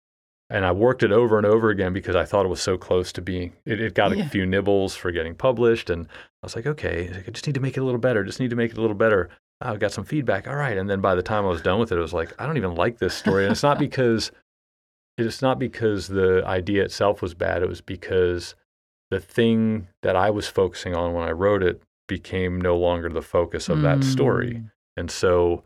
and 0.51 0.65
I 0.65 0.73
worked 0.73 1.03
it 1.03 1.13
over 1.13 1.37
and 1.37 1.47
over 1.47 1.71
again 1.71 1.93
because 1.93 2.17
I 2.17 2.25
thought 2.25 2.47
it 2.47 2.49
was 2.49 2.63
so 2.63 2.77
close 2.79 3.13
to 3.13 3.23
being. 3.23 3.53
It, 3.67 3.81
it 3.81 3.95
got 3.95 4.17
Yeah. 4.17 4.25
a 4.25 4.29
few 4.29 4.47
nibbles 4.47 4.95
for 4.97 5.11
getting 5.13 5.35
published, 5.35 5.91
and 5.91 6.07
I 6.43 6.47
was 6.47 6.57
like, 6.57 6.67
okay, 6.67 7.23
I 7.27 7.31
just 7.31 7.47
need 7.47 7.55
to 7.55 7.61
make 7.61 7.77
it 7.77 7.81
a 7.81 7.85
little 7.85 8.01
better. 8.01 8.25
Just 8.25 8.41
need 8.41 8.51
to 8.51 8.57
make 8.57 8.71
it 8.73 8.79
a 8.79 8.81
little 8.81 8.97
better. 8.97 9.29
I 9.61 9.77
got 9.77 9.93
some 9.93 10.05
feedback. 10.05 10.47
All 10.47 10.55
right. 10.57 10.79
And 10.79 10.89
then 10.89 11.01
by 11.01 11.15
the 11.17 11.23
time 11.23 11.45
I 11.45 11.49
was 11.49 11.63
done 11.63 11.81
with 11.81 11.91
it, 11.91 11.99
it 11.99 12.01
was 12.01 12.13
like, 12.13 12.33
I 12.41 12.47
don't 12.47 12.57
even 12.57 12.75
like 12.77 12.99
this 12.99 13.15
story. 13.15 13.45
And 13.45 13.53
it's 13.53 13.63
not 13.65 13.79
because 13.87 14.31
it's 15.19 15.43
not 15.43 15.59
because 15.59 16.07
the 16.07 16.45
idea 16.47 16.85
itself 16.85 17.21
was 17.21 17.35
bad. 17.35 17.63
It 17.63 17.69
was 17.69 17.81
because 17.81 18.55
the 19.11 19.19
thing 19.19 19.89
that 20.03 20.15
I 20.15 20.31
was 20.31 20.47
focusing 20.47 20.95
on 20.95 21.13
when 21.13 21.27
I 21.27 21.33
wrote 21.33 21.63
it 21.65 21.83
became 22.07 22.61
no 22.61 22.77
longer 22.77 23.09
the 23.09 23.21
focus 23.23 23.69
of 23.69 23.83
that 23.83 24.05
story. 24.05 24.55
mm. 24.55 24.71
And 24.97 25.11
so 25.11 25.65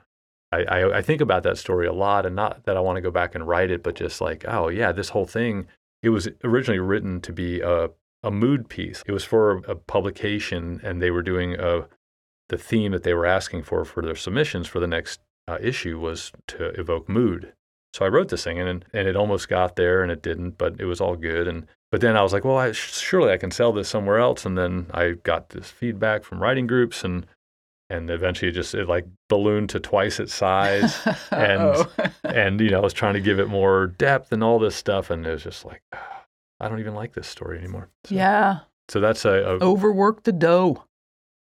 I, 0.53 0.63
I, 0.65 0.99
I 0.99 1.03
think 1.03 1.21
about 1.21 1.43
that 1.45 1.59
story 1.59 1.87
a 1.87 1.93
lot 1.93 2.27
and 2.27 2.37
not 2.37 2.65
that 2.65 2.77
I 2.77 2.81
want 2.81 2.97
to 2.97 3.03
go 3.03 3.11
back 3.11 3.35
and 3.35 3.47
write 3.47 3.71
it, 3.71 3.83
but 3.83 3.95
just 3.95 4.21
like, 4.21 4.45
oh, 4.47 4.69
yeah, 4.69 4.93
this 4.93 5.09
whole 5.09 5.27
thing, 5.27 5.67
it 6.03 6.11
was 6.11 6.29
originally 6.45 6.79
written 6.79 7.21
to 7.23 7.33
be 7.33 7.61
a, 7.61 7.91
a 8.23 8.31
mood 8.31 8.69
piece. 8.69 9.03
It 9.07 9.13
was 9.13 9.25
for 9.25 9.59
a 9.67 9.75
publication 9.75 10.81
and 10.85 11.01
they 11.01 11.11
were 11.11 11.23
doing 11.23 11.55
a, 11.55 11.89
the 12.49 12.59
theme 12.59 12.93
that 12.93 13.03
they 13.03 13.15
were 13.15 13.27
asking 13.27 13.63
for 13.63 13.85
for 13.85 14.03
their 14.03 14.15
submissions 14.15 14.69
for 14.69 14.79
the 14.79 14.87
next 14.87 15.21
uh, 15.49 15.59
issue 15.61 15.99
was 15.99 16.33
to 16.49 16.67
evoke 16.79 17.09
mood. 17.09 17.53
So 17.95 18.05
I 18.05 18.09
wrote 18.09 18.29
this 18.29 18.45
thing 18.45 18.59
and, 18.59 18.85
and 18.93 19.09
it 19.09 19.17
almost 19.17 19.49
got 19.49 19.77
there 19.77 20.03
and 20.03 20.13
it 20.13 20.23
didn't, 20.23 20.59
but 20.59 20.77
it 20.79 20.85
was 20.85 21.01
all 21.01 21.17
good. 21.17 21.49
And 21.49 21.67
but 21.91 22.01
then 22.01 22.17
I 22.17 22.23
was 22.23 22.33
like, 22.33 22.45
well, 22.45 22.57
I, 22.57 22.73
surely 22.73 23.31
I 23.31 23.37
can 23.37 23.51
sell 23.51 23.71
this 23.71 23.89
somewhere 23.89 24.19
else. 24.19 24.47
And 24.47 24.57
then 24.57 24.87
I 24.95 25.11
got 25.11 25.51
this 25.51 25.71
feedback 25.71 26.25
from 26.25 26.43
writing 26.43 26.67
groups 26.67 27.05
and 27.05 27.27
and 27.93 28.11
eventually 28.11 28.49
it 28.51 28.55
just 28.55 28.75
it 28.75 28.89
like 28.89 29.07
ballooned 29.29 29.69
to 29.71 29.81
twice 29.81 30.19
its 30.21 30.35
size 30.35 30.99
and 31.31 31.87
and 32.25 32.61
you 32.61 32.71
know 32.71 32.79
I 32.79 32.83
was 32.83 32.93
trying 32.93 33.15
to 33.15 33.21
give 33.21 33.39
it 33.39 33.49
more 33.49 33.87
depth 33.89 34.33
and 34.33 34.43
all 34.43 34.59
this 34.59 34.75
stuff 34.77 35.11
and 35.11 35.27
it 35.27 35.31
was 35.31 35.43
just 35.43 35.65
like 35.65 35.83
ah, 35.93 36.25
I 36.61 36.69
don't 36.69 36.81
even 36.81 36.95
like 36.95 37.13
this 37.15 37.27
story 37.29 37.59
anymore. 37.59 37.89
So, 38.05 38.15
yeah, 38.15 38.59
So 38.89 39.01
that's 39.01 39.25
a, 39.25 39.31
a 39.31 39.59
overwork 39.61 40.23
the 40.23 40.33
dough. 40.33 40.85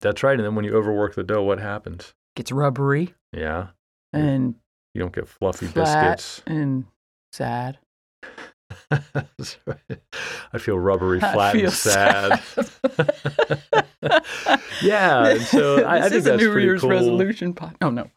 that's 0.02 0.24
right. 0.24 0.36
And 0.38 0.44
then 0.46 0.56
when 0.56 0.66
you 0.66 0.76
overwork 0.76 1.16
the 1.16 1.24
dough, 1.24 1.44
what 1.44 1.60
happens? 1.60 2.14
It 2.36 2.40
gets 2.40 2.52
rubbery 2.52 3.14
Yeah, 3.32 3.68
and 4.14 4.56
you 4.94 5.00
don't 5.02 5.14
get 5.14 5.28
fluffy 5.28 5.68
biscuits. 5.68 6.42
and 6.46 6.86
sad. 7.32 7.80
I 8.92 10.58
feel 10.58 10.78
rubbery, 10.78 11.20
flat, 11.20 11.54
feel 11.54 11.66
and 11.66 11.74
sad. 11.74 12.42
yeah, 14.82 15.28
and 15.28 15.42
so 15.42 15.84
I, 15.86 15.98
I 15.98 16.02
think 16.02 16.14
is 16.14 16.28
a 16.28 16.32
that's 16.32 16.42
New 16.42 16.58
Year's 16.60 16.82
cool. 16.82 16.90
resolution. 16.92 17.54
Po- 17.54 17.72
oh 17.82 17.90
no. 17.90 18.10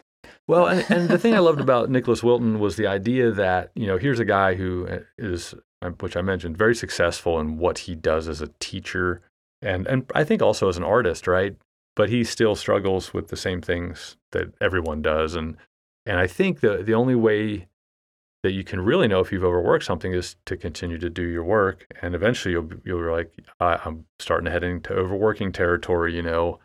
Well, 0.47 0.67
and, 0.67 0.85
and 0.89 1.09
the 1.09 1.19
thing 1.19 1.35
I 1.35 1.39
loved 1.39 1.61
about 1.61 1.89
Nicholas 1.89 2.23
Wilton 2.23 2.59
was 2.59 2.75
the 2.75 2.87
idea 2.87 3.31
that 3.31 3.71
you 3.75 3.87
know 3.87 3.97
here's 3.97 4.19
a 4.19 4.25
guy 4.25 4.55
who 4.55 4.87
uh, 4.87 4.99
is, 5.17 5.53
um, 5.81 5.95
which 5.99 6.15
I 6.15 6.21
mentioned, 6.21 6.57
very 6.57 6.75
successful 6.75 7.39
in 7.39 7.57
what 7.57 7.79
he 7.79 7.95
does 7.95 8.27
as 8.27 8.41
a 8.41 8.49
teacher, 8.59 9.21
and 9.61 9.87
and 9.87 10.09
I 10.15 10.23
think 10.23 10.41
also 10.41 10.69
as 10.69 10.77
an 10.77 10.83
artist, 10.83 11.27
right? 11.27 11.55
But 11.95 12.09
he 12.09 12.23
still 12.23 12.55
struggles 12.55 13.13
with 13.13 13.27
the 13.27 13.37
same 13.37 13.61
things 13.61 14.17
that 14.31 14.53
everyone 14.61 15.01
does, 15.01 15.35
and 15.35 15.57
and 16.05 16.19
I 16.19 16.27
think 16.27 16.59
the 16.59 16.77
the 16.83 16.93
only 16.93 17.15
way 17.15 17.67
that 18.43 18.51
you 18.53 18.63
can 18.63 18.79
really 18.81 19.07
know 19.07 19.19
if 19.19 19.31
you've 19.31 19.43
overworked 19.43 19.83
something 19.83 20.13
is 20.13 20.35
to 20.45 20.55
continue 20.55 20.97
to 20.97 21.09
do 21.09 21.23
your 21.23 21.43
work, 21.43 21.85
and 22.01 22.15
eventually 22.15 22.53
you'll 22.53 22.69
you'll 22.85 22.99
be 23.03 23.09
like, 23.11 23.33
I, 23.59 23.79
I'm 23.85 24.05
starting 24.19 24.45
to 24.45 24.51
head 24.51 24.63
into 24.63 24.93
overworking 24.93 25.51
territory. 25.51 26.15
You 26.15 26.21
know, 26.23 26.59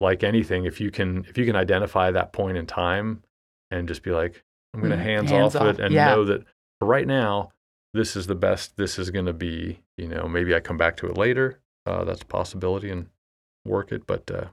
like 0.00 0.22
anything, 0.22 0.64
if 0.66 0.80
you 0.80 0.90
can 0.90 1.24
if 1.28 1.38
you 1.38 1.46
can 1.46 1.56
identify 1.56 2.10
that 2.10 2.32
point 2.32 2.56
in 2.58 2.66
time 2.66 3.22
and 3.70 3.88
just 3.88 4.02
be 4.02 4.10
like, 4.10 4.44
I'm 4.74 4.80
going 4.80 4.90
to 4.92 4.96
Mhm. 4.98 5.02
hands, 5.02 5.30
Hands 5.30 5.54
off, 5.56 5.62
off, 5.62 5.78
it 5.78 5.80
and 5.80 5.94
yeah. 5.94 6.14
know 6.14 6.24
that 6.26 6.44
for 6.78 6.86
right 6.86 7.06
now, 7.06 7.50
this 7.94 8.16
is 8.16 8.26
the 8.26 8.34
best. 8.34 8.76
This 8.76 8.98
is 8.98 9.10
going 9.10 9.26
to 9.26 9.32
be. 9.32 9.80
You 9.96 10.08
know, 10.08 10.26
maybe 10.28 10.54
I 10.54 10.60
come 10.60 10.76
back 10.76 10.96
to 10.98 11.06
it 11.06 11.16
later. 11.16 11.60
Uh, 11.86 12.02
that's 12.04 12.22
a 12.22 12.26
possibility 12.26 12.90
and 12.90 13.06
work 13.64 13.92
it, 13.92 14.06
but 14.06 14.28
uh, 14.30 14.46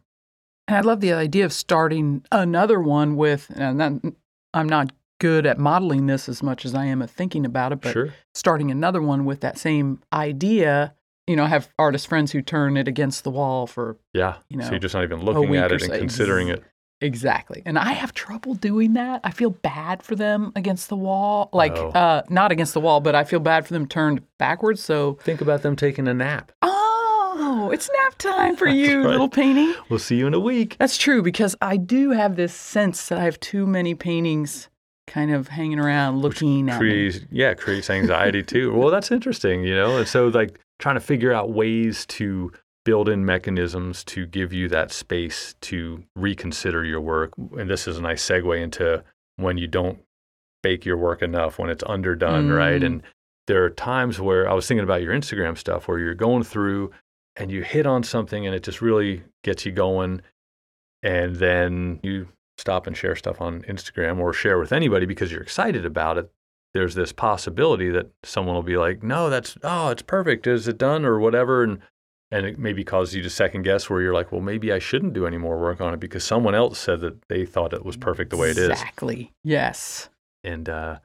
And 0.68 0.78
I 0.78 0.82
love 0.82 1.00
the 1.02 1.14
idea 1.14 1.44
of 1.46 1.52
starting 1.52 2.24
another 2.32 2.80
one 2.80 3.16
with, 3.16 3.50
and 3.56 3.80
that, 3.80 4.14
I'm 4.54 4.70
not 4.70 4.92
good 5.22 5.46
at 5.46 5.58
modeling 5.58 6.08
this 6.08 6.28
as 6.28 6.42
much 6.44 6.66
as 6.66 6.76
I 6.76 6.86
am 6.86 7.02
at 7.02 7.10
thinking 7.10 7.46
about 7.46 7.72
it, 7.72 7.80
but 7.82 7.94
sure, 7.94 8.14
starting 8.34 8.72
another 8.72 9.02
one 9.02 9.24
with 9.24 9.40
that 9.42 9.58
same 9.58 10.02
idea. 10.12 10.94
You 11.28 11.36
know, 11.36 11.44
I 11.46 11.48
have 11.48 11.70
artist 11.80 12.08
friends 12.08 12.32
who 12.32 12.42
turn 12.42 12.76
it 12.76 12.88
against 12.88 13.24
the 13.24 13.30
wall 13.30 13.68
for 13.68 13.98
yeah. 14.14 14.38
you 14.50 14.58
know, 14.58 14.66
so 14.66 14.72
you're 14.72 14.80
just 14.80 14.96
not 14.96 15.04
even 15.04 15.22
looking 15.24 15.56
at 15.56 15.72
it 15.72 15.84
and 15.84 15.92
so. 15.94 15.98
considering 16.00 16.48
it. 16.50 16.64
exactly. 17.00 17.62
And 17.66 17.78
I 17.80 17.94
have 17.94 18.14
trouble 18.14 18.56
doing 18.56 18.94
that. 18.94 19.22
I 19.24 19.32
feel 19.32 19.52
bad 19.52 20.02
for 20.04 20.16
them 20.16 20.52
against 20.56 20.90
the 20.90 20.96
wall. 20.98 21.50
Like, 21.54 21.78
Oh. 21.78 21.90
uh, 21.90 22.24
not 22.30 22.52
against 22.52 22.74
the 22.74 22.80
wall, 22.82 23.00
but 23.00 23.16
I 23.16 23.24
feel 23.24 23.40
bad 23.40 23.66
for 23.68 23.74
them 23.74 23.88
turned 23.88 24.22
backwards. 24.40 24.84
So, 24.84 25.20
Think 25.22 25.42
about 25.42 25.62
them 25.62 25.76
taking 25.76 26.08
a 26.08 26.14
nap. 26.14 26.52
oh, 26.64 27.70
it's 27.74 27.90
nap 28.04 28.18
time 28.18 28.56
for 28.56 28.68
you, 28.82 29.02
right. 29.04 29.12
little 29.12 29.30
painting. 29.30 29.74
We'll 29.90 30.00
see 30.00 30.18
you 30.18 30.28
in 30.28 30.34
a 30.34 30.40
week. 30.40 30.76
That's 30.80 30.98
true 30.98 31.22
because 31.22 31.56
I 31.62 31.78
do 31.78 32.12
have 32.12 32.36
this 32.36 32.54
sense 32.54 33.08
that 33.10 33.20
I 33.20 33.24
have 33.24 33.40
too 33.40 33.66
many 33.68 33.96
paintings 33.96 34.70
kind 35.12 35.32
of 35.32 35.48
hanging 35.48 35.80
around 35.80 36.22
looking 36.22 36.70
at 36.70 36.74
me. 36.74 36.78
creates 36.80 37.20
yeah 37.32 37.54
creates 37.54 37.90
anxiety 37.90 38.44
too. 38.54 38.74
Well 38.74 38.90
that's 38.90 39.12
interesting 39.12 39.64
you 39.64 39.76
know? 39.76 39.98
And 39.98 40.08
so 40.08 40.28
like 40.28 40.60
trying 40.80 40.96
to 40.96 41.02
figure 41.02 41.34
out 41.34 41.52
ways 41.52 42.06
to 42.08 42.52
build 42.84 43.08
in 43.08 43.26
mechanisms 43.26 44.04
to 44.04 44.26
give 44.26 44.52
you 44.52 44.68
that 44.70 44.92
space 44.92 45.54
to 45.62 46.04
reconsider 46.16 46.84
your 46.84 47.02
work. 47.02 47.34
And 47.58 47.70
this 47.70 47.88
is 47.88 47.98
a 47.98 48.02
nice 48.02 48.26
segue 48.28 48.60
into 48.60 49.04
when 49.36 49.58
you 49.58 49.68
don't 49.68 50.00
bake 50.64 50.86
your 50.86 50.98
work 50.98 51.22
enough 51.22 51.58
when 51.58 51.70
it's 51.70 51.84
underdone 51.84 52.50
right? 52.50 52.82
Mm. 52.82 52.86
and 52.86 53.04
there 53.48 53.64
are 53.64 53.72
times 53.72 54.22
where 54.22 54.48
i 54.48 54.54
was 54.54 54.68
thinking 54.68 54.84
about 54.84 55.02
your 55.02 55.12
instagram 55.12 55.58
stuff 55.58 55.88
where 55.88 55.98
you're 55.98 56.14
going 56.14 56.44
through 56.44 56.92
and 57.36 57.52
you 57.52 57.64
hit 57.64 57.86
on 57.86 58.04
something 58.04 58.46
and 58.46 58.56
it 58.56 58.64
just 58.64 58.82
really 58.82 59.24
gets 59.44 59.66
you 59.66 59.72
going. 59.72 60.22
And 61.04 61.36
then 61.36 62.00
you 62.04 62.28
stop 62.62 62.88
and 62.88 62.96
share 62.96 63.16
stuff 63.16 63.42
on 63.42 63.64
Instagram 63.64 64.20
or 64.20 64.32
share 64.32 64.60
with 64.60 64.72
anybody 64.72 65.06
because 65.06 65.32
you're 65.32 65.42
excited 65.42 65.86
about 65.86 66.18
it, 66.18 66.32
there's 66.74 66.96
this 66.96 67.12
possibility 67.12 67.90
that 67.90 68.12
someone 68.24 68.56
will 68.56 68.64
be 68.64 68.78
like, 68.78 69.04
"No, 69.04 69.30
that's 69.30 69.58
oh, 69.64 69.90
it's 69.90 70.02
perfect. 70.02 70.48
Is 70.48 70.68
it 70.68 70.78
done 70.78 71.04
or 71.04 71.20
whatever?" 71.20 71.64
and 71.64 71.80
and 72.34 72.46
it 72.46 72.58
maybe 72.58 72.86
causes 72.86 73.14
you 73.14 73.22
to 73.24 73.30
second 73.30 73.64
guess 73.64 73.90
where 73.90 74.02
you're 74.02 74.14
like, 74.14 74.32
"Well, 74.32 74.42
maybe 74.42 74.72
I 74.72 74.80
shouldn't 74.80 75.14
do 75.14 75.28
any 75.28 75.38
more 75.38 75.60
work 75.60 75.82
on 75.82 75.94
it 75.94 76.00
because 76.00 76.24
someone 76.24 76.56
else 76.56 76.80
said 76.80 77.02
that 77.02 77.28
they 77.28 77.46
thought 77.46 77.74
it 77.74 77.84
was 77.84 77.98
perfect 77.98 78.30
the 78.30 78.38
way 78.38 78.52
it 78.52 78.58
is." 78.58 78.70
Exactly. 78.70 79.34
Yes. 79.44 80.10
And 80.44 80.70
uh, 80.70 81.00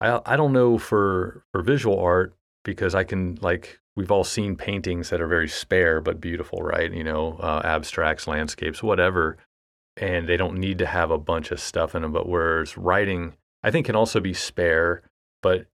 I 0.00 0.20
I 0.26 0.36
don't 0.36 0.52
know 0.52 0.78
for 0.78 1.44
for 1.52 1.62
visual 1.62 2.00
art 2.00 2.34
because 2.64 2.94
I 2.94 3.04
can 3.04 3.38
like 3.40 3.78
we've 3.94 4.10
all 4.10 4.24
seen 4.24 4.56
paintings 4.56 5.10
that 5.10 5.20
are 5.20 5.28
very 5.28 5.48
spare 5.48 6.00
but 6.00 6.20
beautiful, 6.20 6.62
right? 6.62 6.92
You 6.92 7.04
know, 7.04 7.36
uh, 7.40 7.62
abstracts, 7.64 8.26
landscapes, 8.26 8.82
whatever, 8.82 9.38
and 10.00 10.28
they 10.28 10.36
don't 10.36 10.58
need 10.58 10.78
to 10.78 10.86
have 10.86 11.10
a 11.10 11.18
bunch 11.18 11.50
of 11.50 11.60
stuff 11.60 11.94
in 11.94 12.02
them. 12.02 12.12
But 12.12 12.28
whereas 12.28 12.76
writing, 12.76 13.34
I 13.62 13.70
think, 13.70 13.86
can 13.86 13.96
also 13.96 14.20
be 14.20 14.34
spare, 14.34 15.02
but 15.42 15.66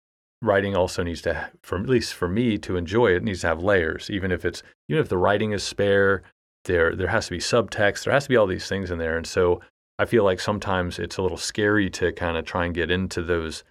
writing 0.43 0.77
also 0.77 1.03
needs 1.03 1.23
to, 1.23 1.51
for 1.63 1.79
at 1.79 1.89
least 1.89 2.15
for 2.15 2.29
me 2.29 2.59
to 2.59 2.77
enjoy 2.77 3.15
it, 3.15 3.23
needs 3.23 3.43
to 3.43 3.49
have 3.49 3.63
layers. 3.63 4.11
Even 4.11 4.33
if 4.33 4.45
it's 4.45 4.63
even 4.89 5.01
if 5.01 5.09
the 5.09 5.19
writing 5.19 5.53
is 5.53 5.63
spare, 5.63 6.23
there 6.65 6.95
there 6.95 7.09
has 7.09 7.27
to 7.27 7.33
be 7.33 7.39
subtext. 7.39 8.05
There 8.05 8.13
has 8.13 8.25
to 8.25 8.29
be 8.29 8.37
all 8.37 8.47
these 8.47 8.69
things 8.69 8.91
in 8.91 8.99
there, 8.99 9.17
and 9.17 9.27
so 9.27 9.61
I 9.99 10.07
feel 10.07 10.25
like 10.25 10.41
sometimes 10.41 10.99
it's 10.99 11.19
a 11.19 11.23
little 11.23 11.39
scary 11.39 11.89
to 11.91 12.13
kind 12.13 12.37
of 12.37 12.45
try 12.45 12.65
and 12.65 12.75
get 12.75 12.91
into 12.91 13.23
those 13.23 13.65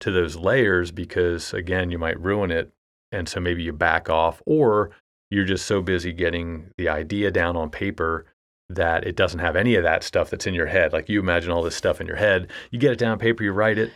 to 0.00 0.10
those 0.10 0.36
layers 0.36 0.90
because 0.90 1.52
again, 1.54 1.90
you 1.90 1.98
might 1.98 2.20
ruin 2.20 2.50
it. 2.50 2.72
And 3.12 3.28
so 3.28 3.40
maybe 3.40 3.62
you 3.62 3.72
back 3.72 4.08
off 4.08 4.40
or 4.46 4.90
you're 5.30 5.44
just 5.44 5.66
so 5.66 5.82
busy 5.82 6.12
getting 6.12 6.70
the 6.76 6.88
idea 6.88 7.30
down 7.30 7.56
on 7.56 7.70
paper 7.70 8.26
that 8.70 9.06
it 9.06 9.16
doesn't 9.16 9.40
have 9.40 9.56
any 9.56 9.74
of 9.74 9.82
that 9.82 10.04
stuff 10.04 10.30
that's 10.30 10.46
in 10.46 10.54
your 10.54 10.66
head. 10.66 10.92
Like 10.92 11.08
you 11.08 11.20
imagine 11.20 11.50
all 11.50 11.62
this 11.62 11.76
stuff 11.76 12.00
in 12.00 12.06
your 12.06 12.16
head, 12.16 12.50
you 12.70 12.78
get 12.78 12.92
it 12.92 12.98
down 12.98 13.12
on 13.12 13.18
paper, 13.18 13.42
you 13.42 13.52
write 13.52 13.78
it, 13.78 13.92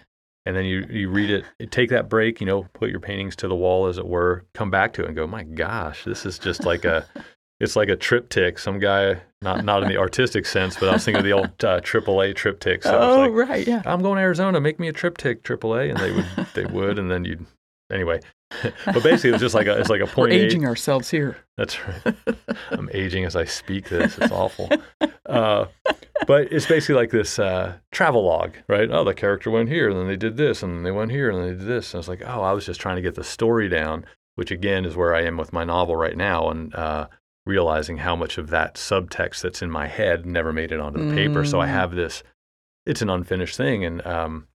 and 0.46 0.56
then 0.56 0.64
you, 0.64 0.86
you 0.90 1.08
read 1.08 1.30
it, 1.30 1.44
you 1.58 1.66
take 1.66 1.90
that 1.90 2.08
break, 2.08 2.40
you 2.40 2.46
know, 2.46 2.66
put 2.74 2.90
your 2.90 3.00
paintings 3.00 3.36
to 3.36 3.48
the 3.48 3.54
wall 3.54 3.86
as 3.86 3.98
it 3.98 4.06
were, 4.06 4.44
come 4.52 4.70
back 4.70 4.92
to 4.94 5.02
it 5.02 5.06
and 5.06 5.16
go, 5.16 5.26
my 5.26 5.44
gosh, 5.44 6.04
this 6.04 6.26
is 6.26 6.38
just 6.38 6.64
like 6.64 6.84
a, 6.84 7.06
it's 7.60 7.76
like 7.76 7.88
a 7.88 7.96
TripTik. 7.96 8.58
Some 8.58 8.78
guy, 8.78 9.20
not 9.40 9.64
not 9.64 9.82
in 9.82 9.88
the 9.88 9.96
artistic 9.96 10.44
sense, 10.44 10.76
but 10.76 10.88
I 10.88 10.94
was 10.94 11.04
thinking 11.04 11.20
of 11.20 11.24
the 11.24 11.32
old 11.32 11.64
uh, 11.64 11.80
AAA 11.80 12.34
TripTik. 12.34 12.82
So 12.82 12.98
oh, 12.98 13.20
like, 13.20 13.48
right. 13.48 13.66
Yeah. 13.66 13.82
I'm 13.86 14.02
going 14.02 14.16
to 14.16 14.22
Arizona, 14.22 14.60
make 14.60 14.80
me 14.80 14.88
a 14.88 14.92
TripTik 14.92 15.42
AAA, 15.42 15.90
and 15.90 15.98
they 15.98 16.12
would 16.12 16.48
they 16.54 16.66
would, 16.66 16.98
and 16.98 17.10
then 17.10 17.24
you'd 17.24 17.46
anyway. 17.92 18.20
but 18.86 19.02
basically, 19.02 19.30
it 19.30 19.32
was 19.34 19.40
just 19.42 19.54
like 19.54 19.66
a 19.66 19.78
it's 19.78 19.90
like 19.90 20.00
a 20.00 20.04
We're 20.04 20.12
point 20.12 20.32
eight. 20.32 20.42
aging 20.46 20.64
ourselves 20.66 21.10
here. 21.10 21.36
That's 21.56 21.78
right. 21.86 22.14
I'm 22.70 22.88
aging 22.92 23.24
as 23.24 23.36
I 23.36 23.44
speak 23.44 23.88
this. 23.88 24.18
It's 24.18 24.32
awful. 24.32 24.70
Uh, 25.26 25.66
but 26.26 26.52
it's 26.52 26.66
basically 26.66 26.94
like 26.96 27.10
this 27.10 27.38
uh, 27.38 27.74
travel 27.92 28.24
log, 28.24 28.54
right? 28.68 28.90
Oh, 28.90 29.04
the 29.04 29.14
character 29.14 29.50
went 29.50 29.68
here, 29.68 29.88
and 29.88 29.98
then 29.98 30.06
they 30.08 30.16
did 30.16 30.36
this, 30.36 30.62
and 30.62 30.74
then 30.76 30.82
they 30.82 30.90
went 30.90 31.10
here, 31.10 31.30
and 31.30 31.38
then 31.38 31.46
they 31.48 31.54
did 31.58 31.66
this. 31.68 31.92
And 31.94 31.98
it's 32.00 32.08
like, 32.08 32.22
oh, 32.26 32.42
I 32.42 32.52
was 32.52 32.64
just 32.66 32.80
trying 32.80 32.96
to 32.96 33.02
get 33.02 33.14
the 33.14 33.24
story 33.24 33.68
down, 33.68 34.04
which 34.36 34.50
again 34.50 34.84
is 34.84 34.96
where 34.96 35.14
I 35.14 35.22
am 35.22 35.36
with 35.36 35.52
my 35.52 35.64
novel 35.64 35.96
right 35.96 36.16
now, 36.16 36.48
and 36.50 36.74
uh, 36.74 37.08
realizing 37.46 37.98
how 37.98 38.16
much 38.16 38.38
of 38.38 38.48
that 38.50 38.74
subtext 38.76 39.42
that's 39.42 39.62
in 39.62 39.70
my 39.70 39.86
head 39.86 40.24
never 40.26 40.52
made 40.52 40.72
it 40.72 40.80
onto 40.80 41.06
the 41.06 41.14
paper. 41.14 41.44
So 41.44 41.60
I 41.60 41.66
Mm. 41.66 41.70
have 41.70 41.94
this. 41.94 42.22
It's 42.86 43.02
an 43.02 43.10
unfinished 43.10 43.56
thing, 43.56 43.84
and 43.84 44.06
um, 44.06 44.46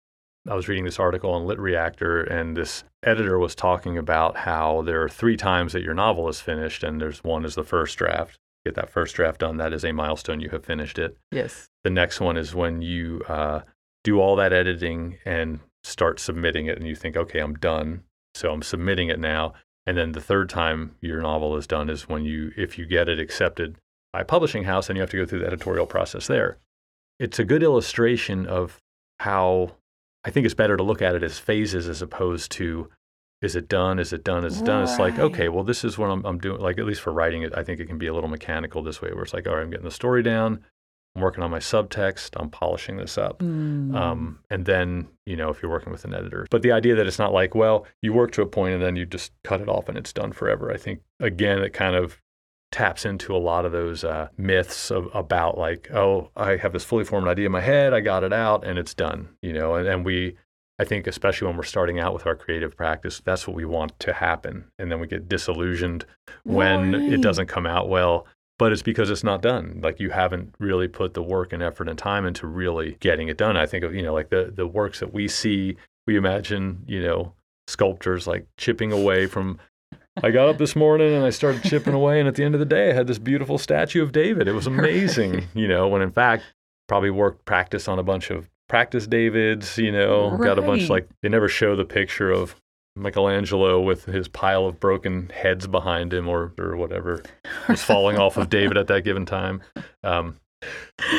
I 0.50 0.56
was 0.56 0.68
reading 0.68 0.86
this 0.86 1.00
article 1.00 1.32
on 1.32 1.46
Lit 1.46 1.60
Reactor, 1.60 2.24
and 2.24 2.58
this 2.58 2.84
editor 3.04 3.38
was 3.38 3.54
talking 3.54 4.00
about 4.00 4.36
how 4.36 4.82
there 4.82 5.04
are 5.04 5.10
three 5.10 5.38
times 5.38 5.74
that 5.74 5.84
your 5.84 5.94
novel 5.94 6.28
is 6.28 6.42
finished, 6.42 6.84
and 6.84 7.00
there's 7.00 7.24
one 7.24 7.46
is 7.46 7.54
the 7.54 7.64
first 7.64 7.98
draft. 8.00 8.40
Get 8.66 8.74
that 8.74 8.90
first 8.90 9.16
draft 9.16 9.42
done. 9.42 9.58
That 9.58 9.74
is 9.74 9.86
a 9.86 9.92
milestone. 9.92 10.40
You 10.40 10.50
have 10.50 10.66
finished 10.66 10.98
it. 10.98 11.16
Yes. 11.32 11.68
The 11.84 11.92
next 11.92 12.20
one 12.20 12.36
is 12.36 12.56
when 12.56 12.82
you 12.82 13.22
uh, 13.28 13.62
do 14.04 14.20
all 14.20 14.36
that 14.38 14.52
editing 14.52 15.18
and 15.24 15.60
start 15.84 16.20
submitting 16.20 16.66
it, 16.66 16.80
and 16.80 16.88
you 16.88 16.96
think, 16.96 17.16
okay, 17.16 17.40
I'm 17.40 17.54
done. 17.54 18.04
So 18.34 18.52
I'm 18.52 18.64
submitting 18.64 19.10
it 19.10 19.20
now. 19.20 19.54
And 19.86 19.98
then 19.98 20.14
the 20.14 20.22
third 20.22 20.50
time 20.50 20.96
your 21.00 21.22
novel 21.22 21.58
is 21.58 21.68
done 21.68 21.92
is 21.92 22.10
when 22.10 22.26
you, 22.26 22.52
if 22.58 22.78
you 22.78 22.88
get 22.88 23.08
it 23.08 23.20
accepted 23.20 23.78
by 24.12 24.22
a 24.22 24.26
publishing 24.26 24.64
house, 24.64 24.90
and 24.90 24.98
you 24.98 25.02
have 25.02 25.12
to 25.12 25.18
go 25.18 25.26
through 25.28 25.40
the 25.42 25.48
editorial 25.48 25.86
process 25.86 26.26
there. 26.26 26.58
It's 27.20 27.38
a 27.38 27.46
good 27.46 27.62
illustration 27.62 28.48
of 28.48 28.80
how 29.20 29.76
I 30.24 30.32
think 30.32 30.46
it's 30.46 30.56
better 30.56 30.78
to 30.78 30.84
look 30.84 31.02
at 31.02 31.16
it 31.16 31.24
as 31.24 31.40
phases 31.40 31.88
as 31.88 32.02
opposed 32.02 32.52
to 32.54 32.90
is 33.42 33.56
it 33.56 33.70
done? 33.70 34.00
Is 34.00 34.12
it 34.12 34.26
done? 34.26 34.44
Is 34.44 34.60
it 34.60 34.66
done? 34.66 34.84
It's 34.84 35.00
like, 35.00 35.18
okay, 35.18 35.48
well, 35.48 35.64
this 35.64 35.86
is 35.86 35.98
what 35.98 36.10
I'm, 36.10 36.26
I'm 36.26 36.40
doing. 36.40 36.60
Like, 36.60 36.78
at 36.78 36.86
least 36.86 37.00
for 37.00 37.14
writing 37.14 37.44
it, 37.44 37.54
I 37.56 37.64
think 37.64 37.80
it 37.80 37.86
can 37.86 37.98
be 37.98 38.08
a 38.08 38.14
little 38.14 38.30
mechanical 38.30 38.84
this 38.84 39.02
way, 39.02 39.14
where 39.14 39.24
it's 39.24 39.34
like, 39.34 39.48
all 39.48 39.56
right, 39.56 39.62
I'm 39.62 39.70
getting 39.70 39.86
the 39.86 39.92
story 39.92 40.22
down. 40.22 40.60
I'm 41.16 41.22
working 41.22 41.42
on 41.42 41.50
my 41.50 41.60
subtext. 41.60 42.32
I'm 42.36 42.50
polishing 42.50 42.98
this 42.98 43.18
up. 43.18 43.40
Mm. 43.40 43.96
Um, 43.96 44.40
and 44.50 44.66
then, 44.66 45.08
you 45.26 45.38
know, 45.38 45.50
if 45.50 45.62
you're 45.62 45.72
working 45.72 45.92
with 45.92 46.04
an 46.04 46.14
editor. 46.14 46.48
But 46.52 46.62
the 46.62 46.74
idea 46.74 46.96
that 46.96 47.08
it's 47.08 47.18
not 47.18 47.32
like, 47.32 47.56
well, 47.56 47.88
you 48.02 48.12
work 48.12 48.32
to 48.34 48.42
a 48.42 48.46
point 48.46 48.74
and 48.74 48.84
then 48.84 48.98
you 48.98 49.06
just 49.06 49.32
cut 49.44 49.62
it 49.62 49.70
off 49.70 49.88
and 49.88 49.98
it's 49.98 50.12
done 50.12 50.34
forever. 50.34 50.72
I 50.72 50.78
think, 50.78 51.00
again, 51.22 51.60
it 51.60 51.72
kind 51.72 51.96
of 51.96 52.22
taps 52.72 53.06
into 53.06 53.36
a 53.36 53.38
lot 53.38 53.66
of 53.66 53.72
those 53.72 54.04
uh, 54.04 54.28
myths 54.38 54.92
of, 54.92 55.10
about 55.14 55.58
like, 55.58 55.90
oh, 55.92 56.30
I 56.36 56.56
have 56.58 56.74
this 56.74 56.84
fully 56.84 57.04
formed 57.04 57.28
idea 57.28 57.48
in 57.48 57.52
my 57.52 57.62
head. 57.62 57.94
I 57.94 58.00
got 58.00 58.24
it 58.24 58.32
out 58.32 58.64
and 58.64 58.78
it's 58.78 58.94
done, 58.94 59.30
you 59.42 59.54
know, 59.54 59.76
and, 59.76 59.88
and 59.88 60.06
we, 60.06 60.36
I 60.78 60.86
think, 60.86 61.08
especially 61.08 61.48
when 61.48 61.58
we're 61.58 61.64
starting 61.64 62.00
out 62.00 62.14
with 62.14 62.28
our 62.28 62.36
creative 62.36 62.78
practice, 62.78 63.22
that's 63.26 63.48
what 63.48 63.56
we 63.56 63.66
want 63.66 64.00
to 64.00 64.14
happen. 64.14 64.66
And 64.78 64.92
then 64.92 65.00
we 65.00 65.08
get 65.08 65.28
disillusioned 65.28 66.06
when 66.44 66.94
it 66.94 67.22
doesn't 67.22 67.48
come 67.48 67.66
out 67.66 67.90
well. 67.90 68.28
But 68.60 68.74
it's 68.74 68.82
because 68.82 69.10
it's 69.10 69.24
not 69.24 69.42
done. 69.42 69.80
Like 69.82 70.00
you 70.00 70.10
haven't 70.10 70.54
really 70.60 70.90
put 70.90 71.14
the 71.14 71.24
work 71.24 71.54
and 71.54 71.64
effort 71.64 71.88
and 71.88 71.98
time 71.98 72.26
into 72.26 72.46
really 72.46 72.98
getting 73.00 73.30
it 73.30 73.38
done. 73.38 73.56
I 73.56 73.66
think 73.66 73.86
of, 73.86 73.96
you 73.96 74.04
know, 74.04 74.14
like 74.14 74.30
the, 74.30 74.52
the 74.54 74.68
works 74.68 75.00
that 75.00 75.14
we 75.14 75.28
see, 75.30 75.78
we 76.06 76.18
imagine, 76.18 76.84
you 76.86 77.02
know, 77.02 77.34
sculptors 77.68 78.28
like 78.28 78.46
chipping 78.58 78.92
away 78.92 79.26
from. 79.28 79.60
I 80.24 80.32
got 80.32 80.50
up 80.50 80.58
this 80.58 80.76
morning 80.76 81.14
and 81.14 81.24
I 81.24 81.30
started 81.30 81.64
chipping 81.64 81.94
away. 81.94 82.20
And 82.20 82.28
at 82.28 82.36
the 82.36 82.44
end 82.44 82.56
of 82.56 82.60
the 82.60 82.66
day, 82.66 82.90
I 82.90 82.94
had 82.94 83.08
this 83.08 83.20
beautiful 83.20 83.58
statue 83.58 84.04
of 84.04 84.12
David. 84.12 84.48
It 84.48 84.54
was 84.54 84.68
amazing, 84.68 85.48
you 85.54 85.68
know, 85.68 85.88
when 85.88 86.02
in 86.02 86.12
fact, 86.12 86.44
probably 86.88 87.10
worked 87.10 87.46
practice 87.46 87.88
on 87.88 88.00
a 88.00 88.04
bunch 88.04 88.32
of 88.32 88.50
practice 88.68 89.08
Davids, 89.08 89.78
you 89.78 89.92
know, 89.92 90.38
got 90.38 90.60
a 90.60 90.62
bunch 90.62 90.90
like 90.90 91.08
they 91.22 91.30
never 91.30 91.48
show 91.48 91.76
the 91.76 91.86
picture 91.86 92.32
of 92.32 92.56
Michelangelo 92.96 93.80
with 93.82 94.06
his 94.06 94.28
pile 94.28 94.66
of 94.66 94.80
broken 94.80 95.30
heads 95.30 95.68
behind 95.68 96.14
him 96.14 96.28
or, 96.28 96.54
or 96.60 96.76
whatever 96.76 97.24
was 97.68 97.84
falling 97.84 98.18
off 98.18 98.38
of 98.38 98.50
David 98.50 98.78
at 98.78 98.88
that 98.88 99.04
given 99.04 99.26
time. 99.26 99.62
Um, 100.04 100.40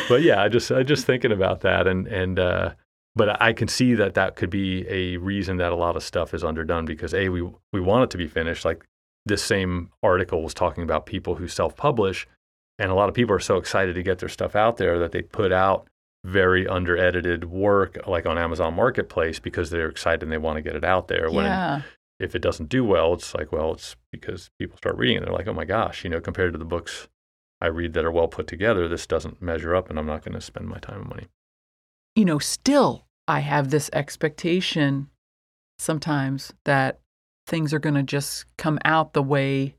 but 0.09 0.23
yeah, 0.23 0.43
I 0.43 0.49
just 0.49 0.71
I 0.71 0.83
just 0.83 1.07
thinking 1.07 1.33
about 1.33 1.63
that 1.63 1.87
and 1.87 2.07
and 2.07 2.39
uh, 2.39 2.75
but 3.17 3.41
I 3.41 3.53
can 3.53 3.69
see 3.69 3.95
that 3.95 4.15
that 4.15 4.37
could 4.37 4.51
be 4.51 4.87
a 4.89 5.17
reason 5.17 5.57
that 5.57 5.73
a 5.73 5.77
lot 5.77 5.97
of 5.97 6.03
stuff 6.03 6.35
is 6.35 6.45
underdone 6.45 6.85
because 6.85 7.15
a 7.15 7.29
we 7.29 7.43
we 7.73 7.81
want 7.81 8.05
it 8.05 8.11
to 8.11 8.19
be 8.19 8.27
finished. 8.27 8.65
Like 8.65 8.85
this 9.27 9.43
same 9.43 9.91
article 10.03 10.43
was 10.43 10.55
talking 10.55 10.83
about 10.83 11.07
people 11.07 11.37
who 11.37 11.49
self-publish, 11.49 12.27
and 12.79 12.91
a 12.91 12.95
lot 12.95 13.09
of 13.09 13.15
people 13.15 13.35
are 13.35 13.41
so 13.41 13.57
excited 13.57 13.95
to 13.95 14.03
get 14.03 14.19
their 14.19 14.29
stuff 14.29 14.57
out 14.57 14.79
there 14.79 14.99
that 14.99 15.13
they 15.13 15.23
put 15.23 15.53
out 15.53 15.87
very 16.25 16.67
under 16.67 16.97
edited 16.99 17.45
work 17.45 17.99
like 18.07 18.27
on 18.27 18.37
Amazon 18.39 18.75
Marketplace 18.75 19.39
because 19.39 19.71
they're 19.71 19.89
excited 19.89 20.23
and 20.23 20.33
they 20.33 20.39
want 20.39 20.57
to 20.57 20.63
get 20.63 20.77
it 20.77 20.85
out 20.85 21.09
there. 21.09 21.31
When 21.31 21.47
yeah. 21.47 21.83
if 22.19 22.35
it 22.35 22.43
doesn't 22.43 22.69
do 22.69 22.85
well, 22.85 23.15
it's 23.15 23.35
like, 23.35 23.53
well, 23.53 23.73
it's 23.73 23.97
because 24.13 24.51
people 24.59 24.77
start 24.77 24.97
reading 24.97 25.17
it. 25.17 25.25
They're 25.25 25.33
like, 25.33 25.49
oh 25.49 25.55
my 25.55 25.65
gosh, 25.65 26.05
you 26.05 26.11
know, 26.11 26.21
compared 26.21 26.53
to 26.53 26.59
the 26.59 26.65
books 26.65 27.09
I 27.61 27.67
read 27.67 27.95
that 27.95 28.05
are 28.05 28.11
well 28.11 28.29
put 28.29 28.47
together, 28.47 28.89
this 28.89 29.07
doesn't 29.07 29.41
measure 29.41 29.75
up 29.75 29.89
and 29.89 29.99
I'm 29.99 30.07
not 30.07 30.25
going 30.25 30.35
to 30.35 30.41
spend 30.41 30.69
my 30.69 30.79
time 30.79 31.01
and 31.01 31.09
money. 31.09 31.27
You 32.15 32.25
know, 32.25 32.39
still, 32.39 33.07
I 33.29 33.41
have 33.41 33.71
this 33.71 33.89
expectation 33.93 35.09
sometimes 35.79 36.53
that 36.65 37.01
things 37.51 37.75
are 37.75 37.79
going 37.79 37.97
to 37.97 38.03
just 38.03 38.47
come 38.57 38.79
out 38.85 39.13
the 39.13 39.23
way 39.23 39.77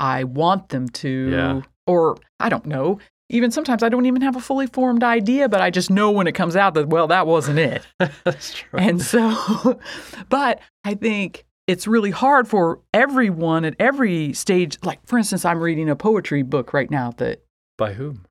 I 0.00 0.24
want 0.24 0.70
them 0.70 0.88
to. 0.88 1.30
Yeah. 1.30 1.60
Or 1.86 2.16
I 2.40 2.48
don't 2.48 2.66
know. 2.66 2.98
Even 3.30 3.50
sometimes 3.50 3.82
I 3.82 3.88
don't 3.88 4.06
even 4.06 4.22
have 4.22 4.36
a 4.36 4.40
fully 4.40 4.66
formed 4.66 5.02
idea, 5.02 5.48
but 5.48 5.60
I 5.60 5.70
just 5.70 5.90
know 5.90 6.10
when 6.10 6.26
it 6.26 6.32
comes 6.32 6.56
out 6.56 6.74
that, 6.74 6.88
well, 6.88 7.06
that 7.06 7.26
wasn't 7.26 7.58
it. 7.58 7.86
That's 8.24 8.54
true. 8.54 8.78
And 8.78 9.00
so, 9.00 9.80
but 10.28 10.60
I 10.84 10.94
think 10.94 11.44
it's 11.66 11.86
really 11.86 12.10
hard 12.10 12.48
for 12.48 12.80
everyone 12.92 13.64
at 13.64 13.74
every 13.78 14.32
stage. 14.34 14.78
Like, 14.82 15.06
for 15.06 15.18
instance, 15.18 15.44
I'm 15.44 15.60
reading 15.60 15.88
a 15.88 15.96
poetry 15.96 16.42
book 16.42 16.74
right 16.74 16.90
now 16.90 17.12
that 17.12 17.44
By 17.78 17.94
whom? 17.94 18.26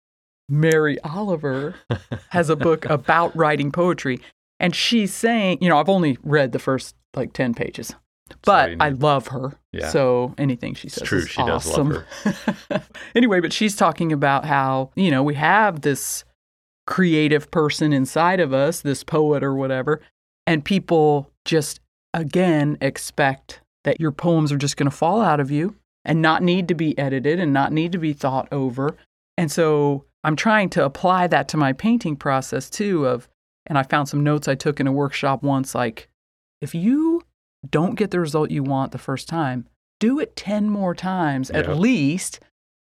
Mary 0.50 1.00
Oliver 1.02 1.76
has 2.30 2.50
a 2.50 2.56
book 2.56 2.86
about 2.90 3.36
writing 3.36 3.72
poetry. 3.72 4.20
And 4.60 4.76
she's 4.76 5.14
saying, 5.14 5.58
you 5.62 5.70
know, 5.70 5.80
I've 5.80 5.90
only 5.90 6.18
read 6.24 6.52
the 6.52 6.60
first 6.60 6.96
like 7.16 7.34
10 7.34 7.54
pages, 7.54 7.96
but 8.44 8.72
you 8.72 8.78
I 8.80 8.90
love 8.90 9.28
her. 9.28 9.54
Yeah. 9.72 9.90
So 9.90 10.34
anything 10.38 10.74
she 10.74 10.90
says 10.90 11.08
true, 11.08 11.20
is 11.20 11.30
she 11.30 11.44
does 11.44 11.68
awesome. 11.68 12.04
love 12.70 12.90
anyway, 13.16 13.40
but 13.40 13.54
she's 13.54 13.76
talking 13.76 14.12
about 14.12 14.46
how, 14.46 14.92
you 14.96 15.12
know, 15.12 15.24
we 15.24 15.36
have 15.36 15.82
this 15.82 16.24
creative 16.86 17.50
person 17.52 17.94
inside 17.94 18.40
of 18.40 18.54
us, 18.54 18.82
this 18.82 19.04
poet 19.04 19.44
or 19.44 19.56
whatever, 19.56 20.02
and 20.46 20.66
people 20.66 21.32
just 21.46 21.80
again 22.14 22.78
expect 22.82 23.62
that 23.84 24.00
your 24.00 24.12
poems 24.12 24.52
are 24.52 24.58
just 24.58 24.78
going 24.78 24.90
to 24.90 24.96
fall 24.96 25.22
out 25.22 25.40
of 25.40 25.52
you 25.52 25.76
and 26.06 26.22
not 26.22 26.44
need 26.44 26.68
to 26.68 26.76
be 26.76 26.98
edited 26.98 27.40
and 27.40 27.54
not 27.54 27.72
need 27.72 27.92
to 27.92 27.98
be 27.98 28.14
thought 28.14 28.48
over. 28.52 28.96
And 29.38 29.52
so 29.52 30.06
I'm 30.24 30.36
trying 30.36 30.70
to 30.72 30.86
apply 30.86 31.28
that 31.28 31.48
to 31.50 31.58
my 31.58 31.74
painting 31.74 32.16
process 32.16 32.70
too 32.70 33.06
of 33.06 33.28
and 33.66 33.78
I 33.78 33.84
found 33.84 34.10
some 34.10 34.24
notes 34.24 34.48
I 34.48 34.56
took 34.56 34.80
in 34.80 34.88
a 34.88 34.92
workshop 34.92 35.44
once 35.44 35.74
like 35.74 36.10
if 36.62 36.74
you 36.76 37.13
don't 37.70 37.96
get 37.96 38.12
the 38.12 38.20
result 38.20 38.52
you 38.52 38.64
want 38.64 38.92
the 38.92 38.98
first 38.98 39.28
time, 39.28 39.68
do 40.00 40.20
it 40.20 40.36
10 40.36 40.70
more 40.70 40.94
times 40.96 41.52
Yep. 41.54 41.68
at 41.70 41.78
least 41.78 42.40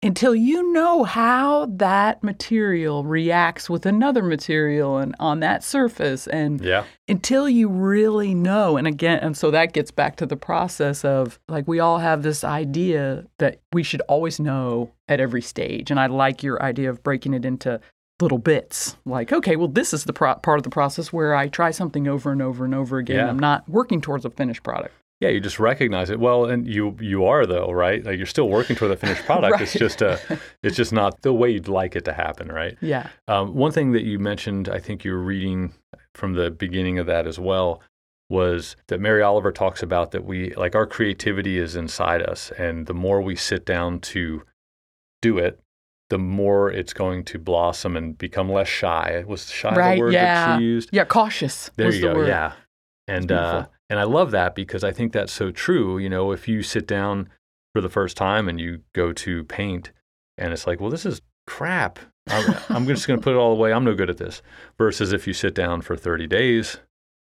until 0.01 0.33
you 0.33 0.71
know 0.71 1.03
how 1.03 1.65
that 1.65 2.23
material 2.23 3.03
reacts 3.03 3.69
with 3.69 3.85
another 3.85 4.23
material 4.23 4.97
and 4.97 5.13
on 5.19 5.41
that 5.41 5.61
surface 5.61 6.25
and 6.27 6.61
Yeah. 6.61 6.85
until 7.09 7.49
you 7.49 7.67
really 7.67 8.33
know 8.33 8.77
and 8.77 8.87
again 8.87 9.19
and 9.19 9.35
so 9.35 9.51
that 9.51 9.73
gets 9.73 9.91
back 9.91 10.15
to 10.17 10.25
the 10.25 10.37
process 10.37 11.03
of 11.03 11.37
like 11.49 11.67
we 11.67 11.81
all 11.81 11.97
have 11.97 12.23
this 12.23 12.45
idea 12.45 13.25
that 13.39 13.59
we 13.73 13.83
should 13.83 13.99
always 14.07 14.39
know 14.39 14.91
at 15.09 15.19
every 15.19 15.41
stage 15.41 15.91
and 15.91 15.99
i 15.99 16.05
like 16.05 16.43
your 16.43 16.61
idea 16.63 16.89
of 16.89 17.03
breaking 17.03 17.33
it 17.33 17.43
into 17.43 17.81
little 18.21 18.37
bits 18.37 18.97
like 19.05 19.31
okay 19.31 19.55
well 19.55 19.67
this 19.67 19.93
is 19.93 20.03
the 20.03 20.13
pro- 20.13 20.35
part 20.35 20.59
of 20.59 20.63
the 20.63 20.69
process 20.69 21.13
where 21.13 21.33
i 21.35 21.47
try 21.47 21.71
something 21.71 22.07
over 22.07 22.31
and 22.31 22.41
over 22.41 22.65
and 22.65 22.75
over 22.75 22.97
again 22.97 23.15
Yeah. 23.17 23.29
i'm 23.29 23.39
not 23.39 23.67
working 23.69 24.01
towards 24.01 24.25
a 24.25 24.29
finished 24.29 24.63
product 24.63 24.93
Yeah, 25.21 25.29
you 25.35 25.41
just 25.41 25.59
recognize 25.59 26.09
it. 26.09 26.17
Well, 26.17 26.45
and 26.45 26.65
you 26.65 26.95
you 27.01 27.25
are 27.25 27.45
though, 27.45 27.71
right? 27.73 28.01
Like 28.05 28.15
you're 28.17 28.25
still 28.35 28.47
working 28.47 28.77
toward 28.77 28.91
the 28.93 28.95
finished 29.05 29.25
product. 29.31 29.59
It's 29.59 29.73
just 29.73 30.01
uh 30.01 30.15
it's 30.63 30.77
just 30.77 30.93
not 30.93 31.21
the 31.23 31.33
way 31.33 31.49
you'd 31.51 31.67
like 31.67 31.97
it 31.99 32.05
to 32.05 32.13
happen, 32.13 32.47
right? 32.49 32.77
yeah 32.79 33.07
Um, 33.27 33.53
one 33.53 33.73
thing 33.73 33.91
that 33.91 34.03
you 34.03 34.17
mentioned, 34.17 34.69
I 34.69 34.79
think 34.79 35.03
you 35.03 35.11
were 35.11 35.25
reading 35.35 35.73
from 36.15 36.35
the 36.35 36.49
beginning 36.49 36.99
of 36.99 37.05
that 37.07 37.27
as 37.27 37.37
well, 37.37 37.81
was 38.29 38.77
that 38.87 39.01
Mary 39.01 39.21
Oliver 39.21 39.51
talks 39.51 39.83
about 39.83 40.11
that 40.11 40.23
we 40.23 40.53
like 40.55 40.73
our 40.73 40.85
creativity 40.87 41.57
is 41.57 41.75
inside 41.75 42.21
us, 42.21 42.51
and 42.57 42.85
the 42.87 42.93
more 43.05 43.19
we 43.21 43.35
sit 43.35 43.65
down 43.65 43.99
to 44.13 44.43
do 45.21 45.37
it, 45.37 45.59
the 46.09 46.17
more 46.17 46.71
it's 46.71 46.93
going 46.93 47.23
to 47.25 47.39
blossom 47.39 47.95
and 47.95 48.17
become 48.17 48.51
less 48.51 48.67
shy. 48.67 49.23
Was 49.27 49.49
shy 49.49 49.73
Right, 49.75 49.95
the 49.95 50.01
word 50.01 50.13
yeah. 50.13 50.47
that 50.47 50.57
she 50.59 50.63
used? 50.65 50.89
yeah 50.91 51.05
cautious 51.05 51.69
There 51.75 51.87
was 51.87 51.95
you 51.97 52.01
the 52.01 52.07
go. 52.13 52.15
word. 52.19 52.27
Yeah. 52.27 52.53
And 53.07 53.31
uh, 53.31 53.67
and 53.89 53.99
I 53.99 54.03
love 54.03 54.31
that 54.31 54.53
because 54.55 54.83
I 54.83 54.91
think 54.91 55.13
that's 55.13 55.33
so 55.33 55.49
true. 55.51 55.97
You 55.97 56.09
know, 56.09 56.31
if 56.31 56.47
you 56.47 56.61
sit 56.61 56.87
down 56.87 57.29
for 57.73 57.81
the 57.81 57.89
first 57.89 58.15
time 58.17 58.47
and 58.47 58.59
you 58.59 58.81
go 58.93 59.13
to 59.13 59.43
paint, 59.45 59.91
and 60.37 60.53
it's 60.53 60.67
like, 60.67 60.79
well, 60.79 60.91
this 60.91 61.05
is 61.07 61.21
crap. 61.47 61.97
I'm, 62.27 62.55
I'm 62.69 62.87
just 62.87 63.07
going 63.07 63.19
to 63.19 63.23
put 63.23 63.33
it 63.33 63.37
all 63.37 63.51
away. 63.53 63.73
I'm 63.73 63.83
no 63.83 63.95
good 63.95 64.09
at 64.11 64.17
this. 64.17 64.43
Versus 64.77 65.11
if 65.11 65.25
you 65.25 65.33
sit 65.33 65.55
down 65.55 65.81
for 65.81 65.95
30 65.95 66.27
days 66.27 66.77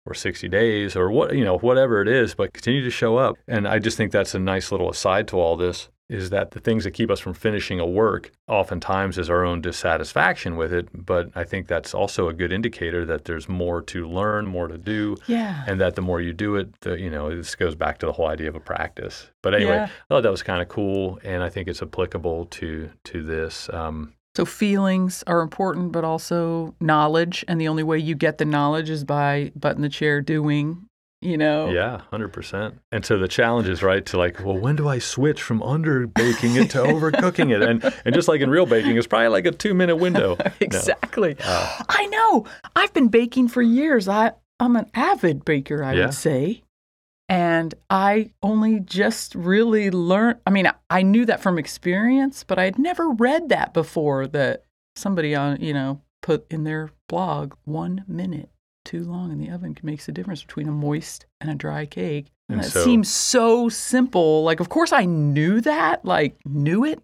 or 0.05 0.14
60 0.14 0.49
days 0.49 0.97
or 0.97 1.11
what 1.11 1.37
you 1.37 1.45
know 1.45 1.59
whatever 1.59 2.03
it 2.03 2.09
is, 2.09 2.35
but 2.35 2.53
continue 2.53 2.83
to 2.83 2.91
show 2.91 3.17
up. 3.17 3.37
And 3.47 3.69
I 3.69 3.79
just 3.79 3.97
think 3.97 4.11
that's 4.11 4.35
a 4.35 4.38
nice 4.41 4.73
little 4.73 4.91
aside 4.91 5.29
to 5.29 5.38
all 5.38 5.57
this 5.57 5.88
is 6.09 6.31
that 6.31 6.53
the 6.53 6.61
things 6.61 6.85
that 6.85 6.92
keep 6.92 7.11
us 7.11 7.21
from 7.21 7.35
finishing 7.35 7.79
a 7.81 7.87
work 7.87 8.33
oftentimes 8.49 9.18
is 9.18 9.29
our 9.29 9.44
own 9.44 9.61
dissatisfaction 9.61 10.57
with 10.57 10.73
it. 10.73 10.88
But 10.94 11.31
I 11.35 11.44
think 11.44 11.66
that's 11.68 11.92
also 11.94 12.29
a 12.29 12.33
good 12.33 12.53
indicator 12.53 13.05
that 13.07 13.25
there's 13.27 13.49
more 13.49 13.83
to 13.83 14.09
learn, 14.09 14.47
more 14.47 14.68
to 14.68 14.79
do, 14.79 15.16
yeah 15.27 15.64
and 15.66 15.81
that 15.81 15.94
the 15.97 16.03
more 16.03 16.21
you 16.21 16.33
do 16.33 16.57
it, 16.57 16.81
the, 16.81 16.99
you 16.99 17.11
know, 17.11 17.35
this 17.35 17.55
goes 17.55 17.75
back 17.75 17.99
to 17.99 18.07
the 18.07 18.12
whole 18.12 18.29
idea 18.29 18.49
of 18.49 18.55
a 18.55 18.61
practice. 18.61 19.31
But 19.42 19.55
anyway, 19.55 19.75
Yeah. 19.77 19.85
I 19.85 20.09
thought 20.09 20.23
that 20.23 20.31
was 20.31 20.42
kind 20.42 20.62
of 20.62 20.68
cool, 20.68 21.18
and 21.25 21.42
I 21.42 21.49
think 21.51 21.68
it's 21.68 21.83
applicable 21.83 22.47
to 22.47 22.90
to 23.05 23.23
this. 23.23 23.68
Um, 23.73 24.14
So 24.37 24.44
feelings 24.44 25.25
are 25.27 25.40
important, 25.42 25.92
but 25.92 26.05
also 26.05 26.75
knowledge. 26.81 27.44
And 27.49 27.61
the 27.61 27.68
only 27.68 27.83
way 27.83 27.99
you 27.99 28.14
get 28.14 28.38
the 28.38 28.44
knowledge 28.44 28.88
is 28.88 29.05
by 29.05 29.53
button 29.57 29.83
the 29.83 29.88
chair 29.88 30.21
doing, 30.21 30.87
you 31.21 31.37
know? 31.37 31.71
Yeah, 31.71 32.03
hundred 32.11 32.33
percent. 32.33 32.79
And 32.93 33.05
so 33.05 33.19
the 33.19 33.29
challenge 33.29 33.69
is 33.69 33.83
right 33.83 34.05
to 34.07 34.17
like, 34.19 34.45
well, 34.45 34.57
when 34.57 34.77
do 34.77 34.89
I 34.89 34.99
switch 34.99 35.43
from 35.43 35.63
under 35.63 36.07
baking 36.07 36.55
it 36.57 36.71
to 36.71 36.79
overcooking 36.79 37.51
it? 37.55 37.63
And 37.63 37.83
and 38.05 38.15
just 38.15 38.29
like 38.29 38.41
in 38.41 38.51
real 38.51 38.67
baking, 38.67 38.97
it's 38.97 39.07
probably 39.07 39.29
like 39.29 39.47
a 39.47 39.51
two 39.53 39.75
minute 39.75 39.97
window. 39.97 40.37
No. 40.47 40.53
exactly. 40.61 41.37
Uh, 41.45 41.83
I 41.89 42.07
know. 42.07 42.47
I've 42.77 42.93
been 42.93 43.09
baking 43.09 43.49
for 43.49 43.63
years. 43.63 44.07
I, 44.09 44.33
I'm 44.61 44.77
an 44.77 44.87
avid 44.95 45.45
baker, 45.45 45.83
I 45.83 45.95
Yeah. 45.95 46.07
would 46.07 46.15
say. 46.15 46.63
And 47.29 47.75
I 47.91 48.31
only 48.43 48.81
just 48.81 49.35
really 49.35 49.91
learned. 49.91 50.39
I 50.47 50.51
mean, 50.51 50.67
I, 50.67 50.73
I 50.89 51.03
knew 51.03 51.27
that 51.27 51.41
from 51.43 51.59
experience, 51.59 52.43
but 52.45 52.59
I 52.59 52.65
had 52.65 52.79
never 52.79 53.11
read 53.11 53.51
that 53.51 53.75
before 53.75 54.27
that 54.29 54.63
somebody 54.97 55.35
on, 55.35 55.61
you 55.61 55.75
know, 55.75 56.01
put 56.23 56.51
in 56.51 56.65
their 56.65 56.91
blog 57.09 57.55
one 57.65 58.05
minute 58.09 58.49
too 58.88 59.05
long 59.05 59.31
in 59.31 59.38
the 59.38 59.51
oven 59.51 59.77
makes 59.83 60.07
the 60.07 60.12
difference 60.12 60.42
between 60.42 60.66
a 60.68 60.72
moist 60.72 61.27
and 61.40 61.51
a 61.51 61.55
dry 61.55 61.87
cake. 61.87 62.27
And 62.48 62.57
And 62.59 62.64
that 62.64 62.70
so- 62.72 62.85
seems 62.85 63.09
so 63.11 63.68
simple. 63.68 64.42
Like, 64.42 64.61
of 64.61 64.68
course, 64.68 64.92
I 64.92 65.05
knew 65.05 65.61
that, 65.61 66.05
like, 66.05 66.38
knew 66.46 66.85
it, 66.85 67.01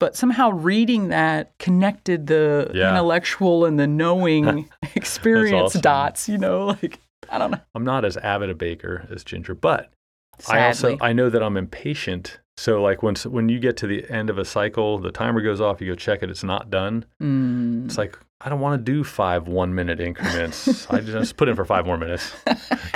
but 0.00 0.16
somehow 0.16 0.50
reading 0.50 1.08
that 1.08 1.52
connected 1.58 2.26
the 2.28 2.70
Yeah. 2.72 2.90
intellectual 2.90 3.64
and 3.64 3.78
the 3.78 3.86
knowing 3.86 4.70
experience 4.94 5.70
awesome. 5.72 5.80
dots, 5.80 6.28
you 6.28 6.38
know, 6.38 6.66
like, 6.82 7.00
I 7.28 7.38
don't 7.38 7.50
know. 7.50 7.60
I'm 7.74 7.84
not 7.84 8.04
as 8.04 8.16
avid 8.18 8.50
a 8.50 8.54
baker 8.54 9.06
as 9.10 9.24
Ginger, 9.24 9.54
but 9.54 9.90
Sadly. 10.38 10.60
I 10.60 10.66
also 10.66 10.96
I 11.00 11.12
know 11.12 11.30
that 11.30 11.42
I'm 11.42 11.56
impatient. 11.56 12.38
So 12.56 12.80
like 12.82 13.02
when 13.02 13.14
when 13.26 13.48
you 13.48 13.58
get 13.58 13.76
to 13.78 13.86
the 13.86 14.08
end 14.10 14.30
of 14.30 14.38
a 14.38 14.44
cycle, 14.44 14.98
the 14.98 15.10
timer 15.10 15.40
goes 15.40 15.60
off, 15.60 15.80
you 15.80 15.88
go 15.88 15.94
check 15.96 16.22
it, 16.22 16.30
it's 16.30 16.44
not 16.44 16.70
done. 16.70 17.04
Mm. 17.22 17.86
It's 17.86 17.96
like 17.98 18.16
I 18.44 18.50
don't 18.50 18.60
want 18.60 18.84
to 18.84 18.92
do 18.92 19.02
five 19.04 19.48
one 19.48 19.74
minute 19.74 20.00
increments. 20.00 20.86
I 20.90 21.00
just 21.00 21.36
put 21.36 21.48
in 21.48 21.56
for 21.56 21.64
five 21.64 21.86
more 21.86 21.96
minutes. 21.96 22.32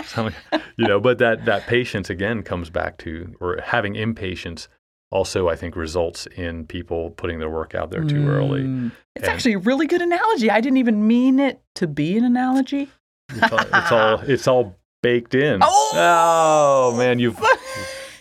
So, 0.09 0.31
you 0.79 0.87
know, 0.89 1.01
but 1.01 1.19
that 1.19 1.45
that 1.45 1.67
patience 1.67 2.09
again 2.09 2.43
comes 2.43 2.71
back 2.71 2.97
to 2.99 3.37
or 3.41 3.61
having 3.63 3.95
impatience 3.95 4.67
also 5.11 5.49
I 5.49 5.55
think 5.55 5.77
results 5.77 6.27
in 6.35 6.67
people 6.67 7.11
putting 7.11 7.39
their 7.41 7.51
work 7.51 7.75
out 7.75 7.91
there 7.91 8.03
too 8.05 8.27
early. 8.27 8.63
Mm. 8.63 8.93
It's 9.15 9.25
And- 9.25 9.33
actually 9.33 9.53
a 9.53 9.59
really 9.59 9.87
good 9.87 10.01
analogy. 10.01 10.51
I 10.51 10.63
didn't 10.63 10.79
even 10.79 11.07
mean 11.07 11.39
it 11.39 11.61
to 11.75 11.87
be 11.87 12.17
an 12.17 12.25
analogy. 12.25 12.89
It's 13.31 13.53
all 13.53 13.61
it's 13.61 13.93
all, 13.93 14.21
it's 14.27 14.49
all 14.49 14.77
baked 15.03 15.35
in. 15.35 15.61
Oh! 15.63 15.93
Oh, 15.95 16.97
man, 16.97 17.19
you've 17.19 17.39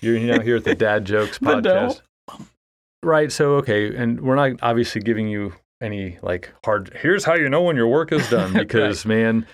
you're 0.01 0.19
now 0.19 0.41
here 0.41 0.57
at 0.57 0.65
the 0.65 0.75
Dad 0.75 1.05
Jokes 1.05 1.39
podcast. 1.39 2.01
Right. 3.01 3.31
So 3.31 3.55
okay, 3.55 3.95
and 3.95 4.19
we're 4.19 4.35
not 4.35 4.59
obviously 4.61 5.01
giving 5.01 5.29
you 5.29 5.53
any 5.81 6.17
like 6.21 6.53
hard 6.65 6.91
here's 7.01 7.25
how 7.25 7.35
you 7.35 7.49
know 7.49 7.61
when 7.61 7.75
your 7.75 7.87
work 7.87 8.11
is 8.11 8.27
done 8.31 8.53
because 8.53 9.05
man, 9.05 9.45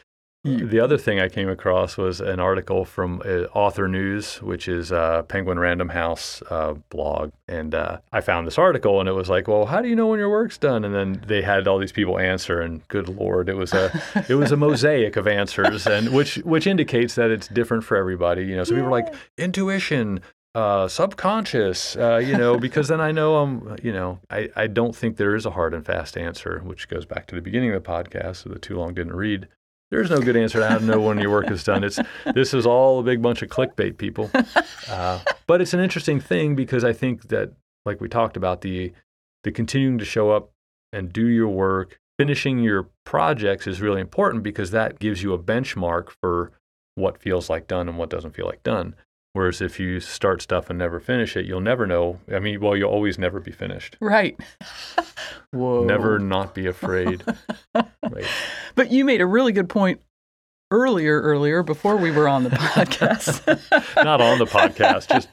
the 0.46 0.82
other 0.82 0.98
thing 0.98 1.22
I 1.22 1.30
came 1.30 1.48
across 1.48 1.96
was 1.96 2.20
an 2.20 2.42
article 2.42 2.84
from 2.84 3.22
uh, 3.24 3.44
Author 3.54 3.88
News, 3.88 4.42
which 4.42 4.68
is 4.68 4.92
a 4.92 5.24
Penguin 5.30 5.58
Random 5.58 5.88
House 5.88 6.44
uh, 6.50 6.74
blog. 6.90 7.32
And 7.48 7.74
uh, 7.74 8.00
I 8.12 8.20
found 8.20 8.46
this 8.46 8.58
article 8.58 9.00
and 9.00 9.08
it 9.08 9.14
was 9.14 9.30
like, 9.30 9.48
well, 9.48 9.66
how 9.66 9.82
do 9.82 9.88
you 9.88 9.96
know 9.96 10.08
when 10.08 10.20
your 10.20 10.30
work's 10.30 10.58
done? 10.58 10.84
And 10.84 10.94
then 10.94 11.24
they 11.26 11.42
had 11.42 11.66
all 11.66 11.80
these 11.80 11.94
people 11.94 12.20
answer 12.20 12.60
and 12.60 12.86
good 12.90 13.08
Lord, 13.08 13.48
it 13.48 13.56
was 13.56 13.72
a, 13.74 13.90
it 14.28 14.36
was 14.36 14.52
a 14.52 14.58
mosaic 14.58 15.16
of 15.16 15.28
answers 15.28 15.88
and 15.88 16.10
which, 16.10 16.36
which 16.40 16.68
indicates 16.68 17.16
that 17.16 17.32
it's 17.32 17.48
different 17.48 17.86
for 17.86 17.96
everybody. 17.96 18.44
You 18.44 18.58
know, 18.58 18.66
so 18.66 18.76
people 18.76 18.88
are 18.88 18.92
like 18.92 19.14
intuition, 19.38 20.20
uh, 20.56 20.88
subconscious, 20.88 21.96
uh, 21.96 22.18
you 22.18 22.38
know, 22.38 22.58
because 22.58 22.88
then 22.88 23.02
I 23.02 23.12
know 23.12 23.38
I'm, 23.38 23.76
you 23.82 23.92
know, 23.92 24.20
I, 24.30 24.50
I 24.56 24.68
don't 24.68 24.96
think 24.96 25.18
there 25.18 25.36
is 25.36 25.46
a 25.46 25.52
hard 25.52 25.74
and 25.74 25.86
fast 25.86 26.18
answer, 26.18 26.62
which 26.64 26.88
goes 26.88 27.06
back 27.06 27.26
to 27.28 27.36
the 27.36 27.42
beginning 27.42 27.74
of 27.74 27.84
the 27.84 27.90
podcast. 27.90 28.44
So 28.44 28.50
the 28.50 28.60
too 28.60 28.78
long 28.78 28.94
didn't 28.94 29.16
read. 29.16 29.48
There's 29.90 30.10
no 30.10 30.20
good 30.20 30.36
answer 30.36 30.60
to 30.60 30.68
how 30.68 30.78
to 30.80 30.86
know 30.86 31.00
when 31.00 31.20
your 31.20 31.30
work 31.30 31.52
is 31.52 31.64
done. 31.64 31.84
It's 31.84 32.00
this 32.34 32.54
is 32.54 32.66
all 32.66 33.00
a 33.00 33.04
big 33.04 33.22
bunch 33.22 33.42
of 33.42 33.50
clickbait 33.50 33.98
people. 33.98 34.30
Uh, 34.90 35.18
but 35.48 35.62
it's 35.62 35.74
an 35.74 35.80
interesting 35.80 36.20
thing 36.20 36.56
because 36.56 36.84
I 36.84 36.92
think 36.92 37.30
that, 37.30 37.54
like 37.86 38.02
we 38.02 38.10
talked 38.10 38.36
about, 38.36 38.62
the 38.62 38.92
the 39.46 39.52
continuing 39.52 39.98
to 39.98 40.04
show 40.04 40.30
up 40.30 40.52
and 40.92 41.12
do 41.12 41.26
your 41.26 41.48
work, 41.48 41.98
finishing 42.20 42.60
your 42.60 42.90
projects 43.06 43.66
is 43.66 43.82
really 43.82 44.02
important 44.02 44.44
because 44.44 44.72
that 44.72 45.00
gives 45.00 45.24
you 45.24 45.34
a 45.34 45.40
benchmark 45.40 46.10
for 46.22 46.52
what 46.96 47.18
feels 47.18 47.50
like 47.50 47.66
done 47.66 47.88
and 47.88 47.98
what 47.98 48.10
doesn't 48.10 48.36
feel 48.36 48.46
like 48.46 48.62
done. 48.62 48.94
Whereas 49.34 49.62
if 49.62 49.80
you 49.80 50.00
start 50.00 50.44
stuff 50.44 50.70
and 50.70 50.78
never 50.78 51.00
finish 51.00 51.36
it, 51.36 51.46
you'll 51.46 51.60
never 51.60 51.88
know. 51.88 52.20
I 52.32 52.38
mean, 52.38 52.62
well, 52.62 52.78
you'll 52.78 52.92
always 52.92 53.18
never 53.18 53.40
be 53.40 53.52
finished. 53.52 53.98
Right. 54.00 54.40
Whoa. 55.52 55.84
Never 55.84 56.20
not 56.20 56.54
be 56.54 56.68
afraid. 56.68 57.24
right. 57.74 58.28
But 58.76 58.92
you 58.92 59.04
made 59.04 59.22
a 59.22 59.26
really 59.26 59.52
good 59.52 59.70
point 59.70 60.02
earlier, 60.70 61.20
earlier 61.20 61.64
before 61.64 61.98
we 61.98 62.12
were 62.12 62.28
on 62.28 62.44
the 62.44 62.52
podcast. 62.52 63.46
not 64.04 64.22
on 64.22 64.38
the 64.38 64.46
podcast, 64.46 65.08
just 65.08 65.30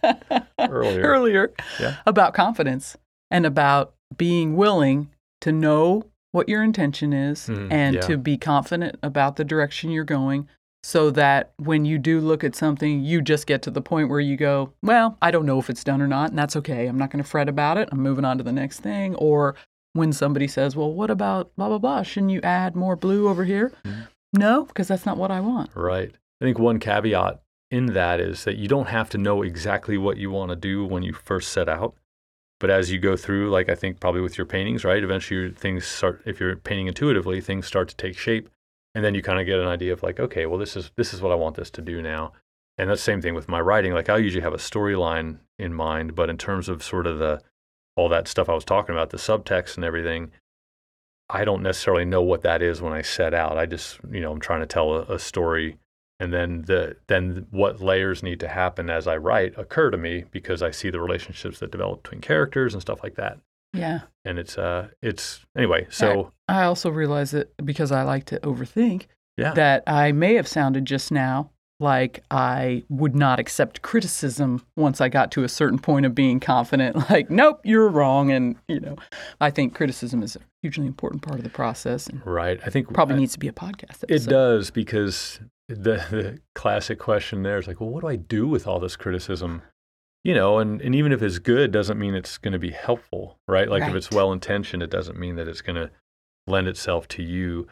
earlier. 0.59 1.03
Earlier. 1.03 1.53
Yeah. 1.79 1.97
About 2.07 2.33
confidence 2.33 2.97
and 3.31 3.45
about 3.45 3.95
being 4.17 4.57
willing 4.57 5.11
to 5.43 5.53
know 5.53 6.05
what 6.33 6.49
your 6.49 6.63
intention 6.63 7.13
is 7.13 7.49
mm, 7.49 7.71
and 7.71 7.97
yeah. 7.97 8.01
to 8.03 8.17
be 8.17 8.39
confident 8.39 8.97
about 9.03 9.37
the 9.37 9.45
direction 9.45 9.91
you're 9.91 10.05
going 10.05 10.49
so 10.83 11.11
that 11.11 11.53
when 11.57 11.85
you 11.85 11.99
do 11.99 12.21
look 12.21 12.43
at 12.43 12.57
something, 12.57 13.05
you 13.05 13.21
just 13.21 13.47
get 13.47 13.63
to 13.63 13.71
the 13.71 13.83
point 13.83 14.09
where 14.09 14.21
you 14.21 14.37
go, 14.37 14.73
Well, 14.83 15.19
I 15.21 15.31
don't 15.31 15.47
know 15.47 15.59
if 15.59 15.69
it's 15.69 15.85
done 15.85 16.01
or 16.01 16.09
not, 16.09 16.31
and 16.31 16.39
that's 16.39 16.57
okay. 16.57 16.87
I'm 16.87 16.99
not 16.99 17.11
going 17.11 17.23
to 17.23 17.29
fret 17.29 17.49
about 17.49 17.77
it. 17.77 17.89
I'm 17.93 18.01
moving 18.01 18.25
on 18.25 18.39
to 18.39 18.45
the 18.45 18.53
next 18.53 18.81
thing. 18.81 19.15
Or 19.17 19.57
when 19.93 20.13
somebody 20.13 20.49
says, 20.49 20.77
Well, 20.77 20.93
what 20.93 21.11
about 21.11 21.55
blah, 21.57 21.69
blah, 21.69 21.79
blah? 21.79 22.03
Shouldn't 22.03 22.33
you 22.33 22.41
add 22.43 22.77
more 22.77 22.97
blue 22.97 23.29
over 23.29 23.45
here? 23.45 23.73
Mm-hmm. 23.85 24.01
No, 24.33 24.65
because 24.65 24.89
that's 24.89 25.07
not 25.07 25.17
what 25.17 25.31
I 25.31 25.41
want. 25.41 25.71
Right. 25.75 26.13
I 26.41 26.45
think 26.45 26.59
one 26.59 26.79
caveat 26.79 27.43
in 27.71 27.87
that 27.87 28.21
is 28.21 28.45
that 28.45 28.57
you 28.57 28.69
don't 28.69 28.89
have 28.89 29.11
to 29.11 29.19
know 29.19 29.43
exactly 29.43 29.99
what 29.99 30.17
you 30.17 30.31
want 30.31 30.51
to 30.51 30.57
do 30.57 30.85
when 30.85 31.03
you 31.03 31.13
first 31.13 31.53
set 31.53 31.69
out. 31.69 31.95
But 32.59 32.71
as 32.71 32.91
you 32.91 32.99
go 32.99 33.17
through, 33.17 33.51
like 33.51 33.69
I 33.69 33.75
think 33.75 34.01
probably 34.01 34.21
with 34.21 34.39
your 34.39 34.47
paintings, 34.47 34.85
right? 34.85 35.03
Eventually 35.03 35.51
things 35.51 35.87
start, 35.87 36.23
if 36.25 36.41
you're 36.41 36.57
painting 36.57 36.87
intuitively, 36.87 37.41
things 37.41 37.67
start 37.67 37.89
to 37.89 37.97
take 37.97 38.17
shape 38.17 38.49
and 38.95 39.05
then 39.05 39.15
you 39.15 39.23
kind 39.23 39.41
of 39.41 39.47
get 39.47 39.59
an 39.59 39.67
idea 39.67 39.93
of 39.93 40.03
like 40.03 40.19
okay 40.19 40.47
well 40.47 40.59
this 40.59 40.77
is 40.77 40.91
this 40.97 41.15
is 41.15 41.23
what 41.23 41.33
i 41.33 41.35
want 41.35 41.57
this 41.57 41.71
to 41.71 41.83
do 41.83 42.03
now. 42.03 42.33
And 42.79 42.89
that's 42.89 43.03
the 43.03 43.05
same 43.05 43.21
thing 43.21 43.35
with 43.35 43.49
my 43.49 43.61
writing 43.61 43.93
like 43.93 44.09
i 44.09 44.17
usually 44.17 44.43
have 44.43 44.55
a 44.55 44.59
storyline 44.59 45.41
in 45.59 45.75
mind 45.75 46.15
but 46.15 46.31
in 46.31 46.39
terms 46.39 46.69
of 46.69 46.83
sort 46.83 47.07
of 47.07 47.19
the 47.19 47.43
all 47.95 48.09
that 48.09 48.27
stuff 48.27 48.49
i 48.49 48.55
was 48.55 48.65
talking 48.65 48.95
about 48.95 49.11
the 49.11 49.19
subtext 49.19 49.77
and 49.77 49.85
everything 49.85 50.31
i 51.29 51.45
don't 51.45 51.63
necessarily 51.63 52.07
know 52.07 52.23
what 52.23 52.41
that 52.43 52.63
is 52.63 52.81
when 52.81 52.95
i 52.95 53.03
set 53.03 53.35
out. 53.35 53.59
I 53.59 53.67
just 53.67 54.01
you 54.11 54.21
know 54.21 54.33
i'm 54.33 54.41
trying 54.41 54.61
to 54.61 54.67
tell 54.67 54.95
a, 54.95 55.03
a 55.03 55.19
story. 55.19 55.77
And 56.19 56.35
then 56.35 56.63
the 56.63 56.97
then 57.07 57.47
what 57.51 57.81
layers 57.81 58.23
need 58.23 58.41
to 58.41 58.49
happen 58.49 58.89
as 58.89 59.07
i 59.07 59.17
write 59.17 59.59
occur 59.59 59.91
to 59.91 59.99
me 59.99 60.25
because 60.31 60.63
i 60.63 60.71
see 60.71 60.91
the 60.91 61.01
relationships 61.01 61.59
that 61.59 61.71
develop 61.71 62.03
between 62.03 62.21
characters 62.21 62.75
and 62.75 62.83
stuff 62.83 63.03
like 63.03 63.17
that 63.17 63.39
yeah. 63.73 64.01
And 64.25 64.39
it's 64.39 64.59
uh 64.59 64.89
it's 65.03 65.41
anyway, 65.57 65.87
so 65.91 66.33
I, 66.49 66.61
I 66.61 66.65
also 66.65 66.91
realize 66.91 67.31
that 67.33 67.53
because 67.65 67.93
I 67.93 68.03
like 68.03 68.25
to 68.27 68.41
overthink 68.41 69.07
yeah. 69.37 69.53
that 69.55 69.83
I 69.87 70.13
may 70.13 70.35
have 70.35 70.49
sounded 70.49 70.85
just 70.85 71.11
now 71.11 71.51
like 71.81 72.23
I 72.31 72.85
would 72.91 73.17
not 73.17 73.41
accept 73.41 73.81
criticism 73.81 74.65
once 74.77 75.01
I 75.01 75.09
got 75.09 75.33
to 75.33 75.45
a 75.45 75.49
certain 75.49 75.79
point 75.79 76.05
of 76.05 76.15
being 76.15 76.39
confident 76.39 76.97
like 77.11 77.31
nope, 77.31 77.61
you're 77.65 77.89
wrong 77.89 78.31
and 78.31 78.57
you 78.69 78.81
know, 78.81 78.97
I 79.41 79.51
think 79.51 79.75
criticism 79.75 80.23
is 80.23 80.37
a 80.37 80.41
hugely 80.63 80.87
important 80.87 81.23
part 81.23 81.39
of 81.39 81.45
the 81.45 81.51
process 81.51 82.07
and 82.07 82.25
Right. 82.27 82.61
I 82.65 82.71
think 82.71 82.93
probably 82.93 83.17
I, 83.17 83.21
needs 83.21 83.33
to 83.33 83.39
be 83.39 83.49
a 83.49 83.53
podcast 83.53 84.05
episode. 84.05 84.11
It 84.11 84.27
does 84.27 84.71
because 84.71 85.41
the 85.69 86.05
the 86.11 86.39
classic 86.55 86.99
question 86.99 87.43
there 87.43 87.59
is 87.59 87.67
like, 87.67 87.81
well, 87.81 87.91
what 87.91 88.03
do 88.03 88.09
I 88.09 88.17
do 88.17 88.47
with 88.47 88.67
all 88.67 88.81
this 88.81 88.97
criticism? 88.97 89.63
You 90.25 90.35
know, 90.35 90.59
and, 90.59 90.81
and 90.83 90.95
even 90.95 91.13
if 91.13 91.23
it's 91.23 91.39
good, 91.39 91.71
doesn't 91.71 91.99
mean 91.99 92.15
it's 92.15 92.39
going 92.39 92.53
to 92.53 92.59
be 92.59 92.71
helpful, 92.71 93.39
right? 93.49 93.69
Like 93.69 93.83
right. 93.83 93.91
if 93.91 93.97
it's 93.97 94.11
well 94.11 94.33
intentioned, 94.33 94.83
it 94.83 94.91
doesn't 94.91 95.19
mean 95.19 95.37
that 95.37 95.49
it's 95.49 95.63
going 95.63 95.77
to 95.77 95.91
lend 96.47 96.69
itself 96.69 97.09
to 97.09 97.23
you. 97.23 97.67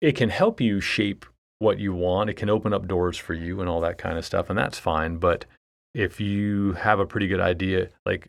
It 0.00 0.16
can 0.16 0.30
help 0.30 0.60
you 0.60 0.80
shape 0.80 1.24
what 1.58 1.78
you 1.78 1.94
want. 1.94 2.28
It 2.28 2.34
can 2.34 2.50
open 2.50 2.72
up 2.72 2.88
doors 2.88 3.16
for 3.16 3.34
you 3.34 3.60
and 3.60 3.68
all 3.68 3.80
that 3.80 3.98
kind 3.98 4.18
of 4.18 4.24
stuff, 4.24 4.50
and 4.50 4.58
that's 4.58 4.78
fine. 4.78 5.18
But 5.18 5.44
if 5.94 6.20
you 6.20 6.72
have 6.72 6.98
a 6.98 7.06
pretty 7.06 7.28
good 7.28 7.40
idea, 7.40 7.88
like 8.04 8.28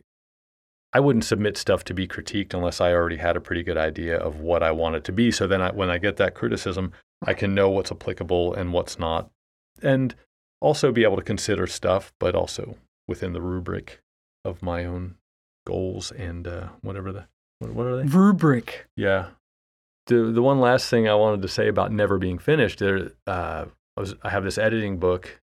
I 0.92 1.00
wouldn't 1.00 1.24
submit 1.24 1.56
stuff 1.56 1.82
to 1.84 1.94
be 1.94 2.06
critiqued 2.06 2.54
unless 2.54 2.80
I 2.80 2.92
already 2.92 3.16
had 3.16 3.36
a 3.36 3.40
pretty 3.40 3.64
good 3.64 3.76
idea 3.76 4.16
of 4.16 4.38
what 4.38 4.62
I 4.62 4.70
want 4.70 4.94
it 4.94 5.04
to 5.04 5.12
be. 5.12 5.32
So 5.32 5.48
then 5.48 5.60
I, 5.60 5.72
when 5.72 5.90
I 5.90 5.98
get 5.98 6.16
that 6.18 6.34
criticism, 6.34 6.92
I 7.24 7.34
can 7.34 7.54
know 7.54 7.68
what's 7.68 7.90
applicable 7.90 8.54
and 8.54 8.72
what's 8.72 8.98
not. 9.00 9.30
And 9.82 10.14
also 10.60 10.92
be 10.92 11.02
able 11.02 11.16
to 11.16 11.22
consider 11.22 11.66
stuff, 11.66 12.12
but 12.20 12.36
also 12.36 12.76
within 13.08 13.32
the 13.32 13.40
rubric 13.40 14.02
of 14.44 14.62
my 14.62 14.84
own 14.84 15.16
goals 15.66 16.10
and 16.12 16.46
uh, 16.46 16.68
whatever 16.82 17.12
the 17.12 17.26
what, 17.58 17.72
what 17.72 17.86
are 17.86 17.96
they? 17.96 18.04
Rubric. 18.04 18.86
Yeah. 18.96 19.28
The 20.06 20.24
the 20.24 20.42
one 20.42 20.60
last 20.60 20.88
thing 20.90 21.08
I 21.08 21.14
wanted 21.14 21.42
to 21.42 21.48
say 21.48 21.68
about 21.68 21.92
never 21.92 22.18
being 22.18 22.38
finished 22.38 22.78
there 22.78 23.10
uh, 23.26 23.66
I, 23.96 24.00
was, 24.00 24.14
I 24.22 24.30
have 24.30 24.44
this 24.44 24.58
editing 24.58 24.98
book 24.98 25.40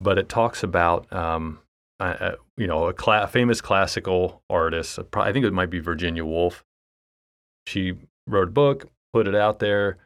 but 0.00 0.18
it 0.18 0.28
talks 0.28 0.62
about 0.62 1.12
um, 1.12 1.60
uh, 2.00 2.32
you 2.56 2.66
know 2.66 2.86
a 2.86 2.94
cla- 2.94 3.26
famous 3.28 3.60
classical 3.60 4.42
artist 4.48 4.98
I 5.14 5.32
think 5.32 5.44
it 5.44 5.52
might 5.52 5.70
be 5.70 5.78
Virginia 5.78 6.24
Woolf. 6.24 6.64
She 7.66 7.94
wrote 8.26 8.48
a 8.48 8.52
book 8.52 8.88
put 9.12 9.28
it 9.28 9.34
out 9.34 9.58
there 9.58 9.98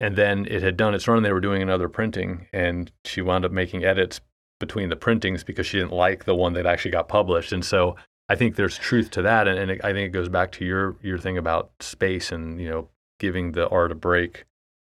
and 0.00 0.16
then 0.16 0.46
it 0.46 0.62
had 0.62 0.76
done 0.76 0.94
its 0.94 1.06
run 1.06 1.22
they 1.22 1.32
were 1.32 1.40
doing 1.40 1.60
another 1.60 1.88
printing 1.88 2.46
and 2.52 2.90
she 3.04 3.20
wound 3.20 3.44
up 3.44 3.52
making 3.52 3.84
edits 3.84 4.20
between 4.60 4.88
the 4.88 4.96
printings 4.96 5.44
because 5.44 5.66
she 5.66 5.78
didn't 5.78 5.92
like 5.92 6.24
the 6.24 6.34
one 6.34 6.52
that 6.54 6.66
actually 6.66 6.90
got 6.90 7.08
published. 7.08 7.52
And 7.52 7.64
so 7.64 7.96
I 8.28 8.34
think 8.34 8.56
there's 8.56 8.76
truth 8.76 9.10
to 9.12 9.22
that. 9.22 9.48
And, 9.48 9.58
and 9.58 9.70
it, 9.70 9.80
I 9.84 9.92
think 9.92 10.06
it 10.08 10.12
goes 10.12 10.28
back 10.28 10.52
to 10.52 10.64
your, 10.64 10.96
your 11.02 11.18
thing 11.18 11.38
about 11.38 11.70
space 11.80 12.32
and, 12.32 12.60
you 12.60 12.68
know, 12.68 12.88
giving 13.18 13.52
the 13.52 13.68
art 13.68 13.92
a 13.92 13.94
break 13.94 14.44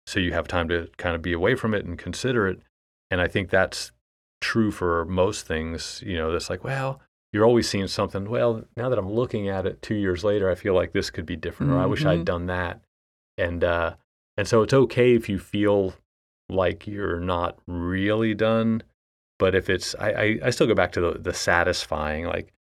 so 0.07 0.19
you 0.19 0.33
have 0.33 0.49
time 0.49 0.69
to 0.69 0.89
kind 0.97 1.15
of 1.15 1.23
be 1.23 1.33
away 1.33 1.55
from 1.55 1.75
it 1.75 1.85
and 1.85 1.99
consider 1.99 2.49
it. 2.49 2.61
And 3.11 3.21
I 3.21 3.29
think 3.29 3.51
that's 3.51 3.93
true 4.41 4.71
for 4.71 5.05
most 5.05 5.47
things, 5.47 6.03
you 6.05 6.17
know, 6.17 6.33
that's 6.33 6.51
like, 6.51 6.65
well, 6.65 7.01
you're 7.33 7.45
always 7.45 7.69
seeing 7.69 7.87
something. 7.87 8.29
Well, 8.29 8.65
now 8.77 8.89
that 8.89 8.99
I'm 8.99 9.11
looking 9.11 9.49
at 9.49 9.67
it 9.67 9.83
two 9.83 9.95
years 9.95 10.25
later, 10.25 10.51
I 10.51 10.55
feel 10.55 10.75
like 10.75 10.93
this 10.93 11.11
could 11.11 11.27
be 11.27 11.37
different, 11.37 11.71
mm-hmm. 11.71 11.81
or 11.81 11.83
I 11.83 11.87
wish 11.87 12.05
I'd 12.05 12.17
mm-hmm. 12.17 12.25
done 12.25 12.47
that. 12.47 12.81
And 13.39 13.63
uh, 13.63 13.95
and 14.37 14.49
so 14.49 14.63
it's 14.63 14.75
okay 14.75 15.15
if 15.15 15.29
you 15.29 15.39
feel 15.39 15.95
like 16.49 16.87
you're 16.87 17.21
not 17.21 17.59
really 17.67 18.35
done, 18.35 18.83
but 19.41 19.55
if 19.55 19.71
it's, 19.71 19.97
I, 19.99 20.11
I, 20.11 20.39
I 20.45 20.51
still 20.51 20.67
go 20.67 20.75
back 20.75 20.93
to 20.93 21.01
the, 21.01 21.13
the 21.19 21.35
satisfying. 21.35 22.27
Like, 22.27 22.53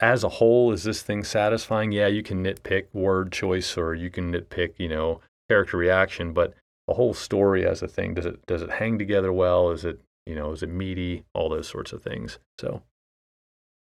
as 0.00 0.22
a 0.22 0.28
whole, 0.28 0.72
is 0.72 0.84
this 0.84 1.02
thing 1.02 1.24
satisfying? 1.24 1.90
Yeah, 1.90 2.06
you 2.06 2.22
can 2.22 2.42
nitpick 2.42 2.86
word 2.92 3.32
choice 3.32 3.76
or 3.76 3.94
you 3.94 4.10
can 4.10 4.32
nitpick, 4.32 4.74
you 4.78 4.88
know, 4.88 5.20
character 5.48 5.76
reaction, 5.76 6.32
but 6.32 6.54
the 6.86 6.94
whole 6.94 7.14
story 7.14 7.66
as 7.66 7.82
a 7.82 7.88
thing, 7.88 8.14
does 8.14 8.26
it 8.26 8.46
does 8.46 8.62
it 8.62 8.70
hang 8.70 8.96
together 8.96 9.32
well? 9.32 9.70
Is 9.70 9.84
it, 9.84 10.00
you 10.24 10.36
know, 10.36 10.52
is 10.52 10.62
it 10.62 10.68
meaty? 10.68 11.24
All 11.34 11.48
those 11.48 11.68
sorts 11.68 11.92
of 11.92 12.02
things. 12.02 12.38
So 12.60 12.82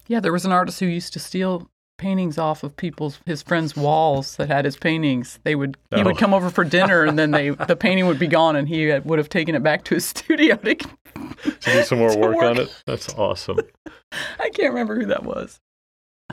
Yeah, 0.08 0.20
there 0.20 0.34
was 0.34 0.46
an 0.46 0.52
artist 0.52 0.80
who 0.80 0.88
used 0.88 1.14
to 1.14 1.20
steal 1.20 1.70
paintings 1.98 2.38
off 2.38 2.64
of 2.64 2.76
people's 2.76 3.20
his 3.26 3.42
friends' 3.42 3.76
walls 3.76 4.36
that 4.38 4.50
had 4.50 4.66
his 4.66 4.78
paintings. 4.78 5.40
They 5.44 5.56
would 5.56 5.78
he 5.94 6.02
oh. 6.02 6.06
would 6.06 6.18
come 6.18 6.34
over 6.34 6.50
for 6.50 6.64
dinner 6.64 7.04
and 7.04 7.18
then 7.18 7.32
they 7.32 7.50
the 7.68 7.76
painting 7.76 8.08
would 8.08 8.20
be 8.20 8.28
gone 8.28 8.56
and 8.56 8.68
he 8.68 8.92
would 9.00 9.20
have 9.20 9.30
taken 9.30 9.56
it 9.56 9.64
back 9.64 9.84
to 9.86 9.96
his 9.96 10.06
studio 10.14 10.56
to, 10.56 10.76
to 10.76 11.56
do 11.62 11.84
some 11.84 12.00
more 12.00 12.18
work, 12.18 12.36
work, 12.36 12.44
on 12.44 12.60
it. 12.60 12.84
That's 12.86 13.14
awesome. 13.14 13.60
I 14.40 14.50
can't 14.50 14.74
remember 14.74 15.00
who 15.00 15.06
that 15.08 15.24
was. 15.24 15.60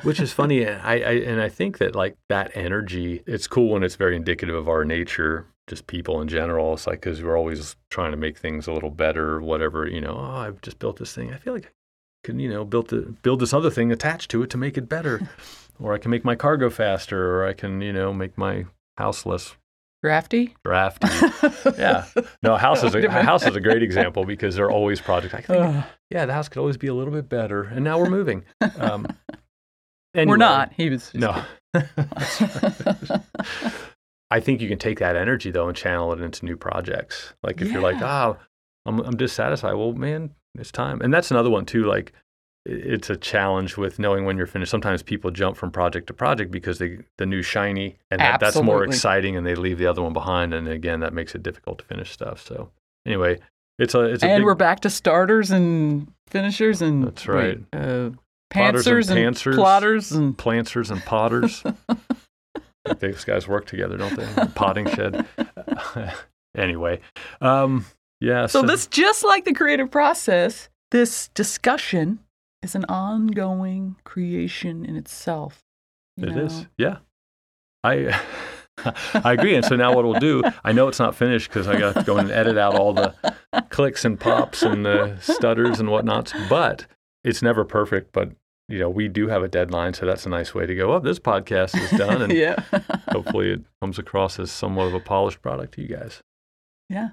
Which 0.02 0.20
is 0.20 0.32
funny. 0.32 0.66
I, 0.66 0.94
I 0.94 1.12
and 1.26 1.42
I 1.42 1.48
think 1.48 1.78
that 1.78 1.94
like 1.94 2.16
that 2.28 2.52
energy, 2.54 3.22
it's 3.26 3.46
cool 3.46 3.70
when 3.70 3.82
it's 3.82 3.96
very 3.96 4.16
indicative 4.16 4.54
of 4.54 4.68
our 4.68 4.84
nature, 4.84 5.46
just 5.68 5.86
people 5.88 6.22
in 6.22 6.28
general. 6.28 6.74
It's 6.74 6.86
like 6.86 7.00
because 7.00 7.22
we're 7.22 7.36
always 7.36 7.76
trying 7.90 8.12
to 8.12 8.16
make 8.16 8.38
things 8.38 8.66
a 8.66 8.72
little 8.72 8.90
better, 8.90 9.40
whatever. 9.40 9.86
You 9.86 10.00
know, 10.00 10.16
oh, 10.16 10.36
I've 10.36 10.60
just 10.62 10.78
built 10.78 10.98
this 10.98 11.14
thing. 11.14 11.34
I 11.34 11.36
feel 11.36 11.52
like 11.52 11.72
can 12.24 12.38
you 12.38 12.48
know 12.48 12.64
build 12.64 12.88
the, 12.88 13.14
build 13.22 13.40
this 13.40 13.52
other 13.52 13.70
thing 13.70 13.90
attached 13.92 14.30
to 14.32 14.42
it 14.42 14.50
to 14.50 14.56
make 14.58 14.76
it 14.78 14.88
better, 14.88 15.28
or 15.80 15.94
I 15.94 15.98
can 15.98 16.10
make 16.10 16.24
my 16.24 16.34
car 16.36 16.56
go 16.56 16.70
faster, 16.70 17.34
or 17.36 17.46
I 17.46 17.52
can 17.52 17.80
you 17.80 17.92
know 17.92 18.12
make 18.12 18.36
my 18.38 18.66
house 18.98 19.24
less 19.26 19.54
Drafty? 20.02 20.54
drafty. 20.64 21.08
yeah. 21.78 22.06
No, 22.42 22.56
house 22.56 22.82
is 22.82 22.94
a, 22.94 23.00
a 23.04 23.22
house 23.22 23.46
is 23.46 23.54
a 23.54 23.60
great 23.60 23.82
example 23.82 24.24
because 24.24 24.54
there 24.56 24.64
are 24.64 24.70
always 24.70 24.98
projects. 24.98 25.34
I 25.34 25.42
think, 25.42 25.84
yeah, 26.08 26.24
the 26.24 26.32
house 26.32 26.48
could 26.48 26.58
always 26.58 26.78
be 26.78 26.86
a 26.86 26.94
little 26.94 27.12
bit 27.12 27.28
better, 27.28 27.64
and 27.64 27.84
now 27.84 27.98
we're 27.98 28.08
moving. 28.08 28.44
Um, 28.78 29.06
We're 30.14 30.38
not. 30.38 30.72
He 30.72 30.88
was. 30.90 31.12
No. 31.14 31.44
I 34.30 34.40
think 34.40 34.60
you 34.60 34.68
can 34.68 34.78
take 34.78 34.98
that 35.00 35.16
energy 35.16 35.50
though 35.50 35.68
and 35.68 35.76
channel 35.76 36.12
it 36.12 36.20
into 36.20 36.44
new 36.44 36.56
projects. 36.56 37.32
Like 37.42 37.60
if 37.60 37.70
you're 37.70 37.82
like, 37.82 37.98
Yeah. 38.00 38.26
oh, 38.28 38.36
I'm 38.86 39.00
I'm 39.00 39.16
dissatisfied. 39.16 39.74
Well, 39.74 39.92
man, 39.92 40.30
it's 40.58 40.72
time. 40.72 41.00
And 41.00 41.12
that's 41.12 41.30
another 41.30 41.50
one 41.50 41.64
too. 41.66 41.84
Like 41.84 42.12
it's 42.66 43.08
a 43.08 43.16
challenge 43.16 43.76
with 43.76 43.98
knowing 43.98 44.24
when 44.24 44.36
you're 44.36 44.46
finished. 44.46 44.70
Sometimes 44.70 45.02
people 45.02 45.30
jump 45.30 45.56
from 45.56 45.70
project 45.70 46.06
to 46.08 46.12
project 46.12 46.50
because 46.50 46.78
they 46.78 46.98
the 47.18 47.26
new 47.26 47.42
shiny 47.42 47.96
and 48.10 48.20
that, 48.20 48.40
that's 48.40 48.60
more 48.60 48.84
exciting, 48.84 49.36
and 49.36 49.46
they 49.46 49.54
leave 49.54 49.78
the 49.78 49.86
other 49.86 50.02
one 50.02 50.12
behind. 50.12 50.52
And 50.52 50.68
again, 50.68 51.00
that 51.00 51.12
makes 51.12 51.34
it 51.34 51.42
difficult 51.42 51.78
to 51.78 51.84
finish 51.84 52.10
stuff. 52.10 52.44
So 52.44 52.70
anyway, 53.06 53.38
it's 53.78 53.94
a 53.94 54.02
it's 54.02 54.22
a 54.22 54.26
and 54.28 54.40
big, 54.40 54.44
we're 54.44 54.54
back 54.54 54.80
to 54.80 54.90
starters 54.90 55.50
and 55.50 56.12
finishers 56.28 56.82
and 56.82 57.06
That's 57.06 57.26
right. 57.26 57.58
wait, 57.58 57.66
uh, 57.72 58.10
and 58.54 58.76
and, 58.76 58.76
pantsers. 58.76 59.54
plotters 59.54 60.12
and 60.12 60.36
planters 60.36 60.90
and 60.90 61.02
potters. 61.04 61.62
These 63.00 63.24
guys 63.24 63.46
work 63.46 63.66
together, 63.66 63.96
don't 63.96 64.16
they? 64.16 64.46
Potting 64.54 64.88
shed. 64.88 65.26
anyway, 66.56 67.00
um, 67.40 67.86
yeah. 68.20 68.46
so 68.46 68.62
this 68.62 68.86
just 68.86 69.24
like 69.24 69.44
the 69.44 69.52
creative 69.54 69.90
process 69.90 70.68
this 70.90 71.28
discussion 71.34 72.18
is 72.62 72.74
an 72.74 72.84
ongoing 72.86 73.96
creation 74.04 74.84
in 74.84 74.96
itself 74.96 75.62
It 76.18 76.30
know? 76.34 76.44
is, 76.44 76.66
yeah. 76.76 76.98
I 77.84 78.20
I 79.14 79.32
agree. 79.32 79.54
And 79.54 79.64
so 79.64 79.76
now 79.76 79.94
what 79.94 80.04
we'll 80.04 80.20
do? 80.20 80.42
I 80.64 80.72
know 80.72 80.88
it's 80.88 80.98
not 80.98 81.14
finished 81.14 81.48
because 81.50 81.68
I 81.68 81.78
got 81.78 81.94
to 81.96 82.02
go 82.02 82.16
and 82.16 82.30
edit 82.30 82.56
out 82.58 82.74
all 82.74 82.92
the 82.94 83.14
clicks 83.70 84.04
and 84.04 84.18
pops 84.18 84.62
and 84.62 84.84
the 84.86 85.16
stutters 85.20 85.80
and 85.80 85.88
whatnots. 85.90 86.32
But 86.48 86.86
it's 87.24 87.42
never 87.42 87.64
perfect. 87.64 88.12
But 88.12 88.30
you 88.68 88.78
know, 88.78 88.88
we 88.88 89.08
do 89.08 89.28
have 89.28 89.42
a 89.42 89.48
deadline, 89.48 89.94
so 89.94 90.06
that's 90.06 90.24
a 90.26 90.28
nice 90.28 90.54
way 90.54 90.64
to 90.66 90.74
go. 90.74 90.92
Oh, 90.94 90.98
this 90.98 91.18
podcast 91.18 91.78
is 91.78 91.90
done, 91.98 92.22
and 92.22 92.32
yeah 92.44 92.56
hopefully 93.12 93.50
it 93.52 93.60
comes 93.82 93.98
across 93.98 94.38
as 94.38 94.50
somewhat 94.50 94.86
of 94.86 94.94
a 94.94 95.00
polished 95.00 95.42
product 95.42 95.74
to 95.74 95.82
you 95.82 95.88
guys. 95.88 96.20
yeah 96.88 97.10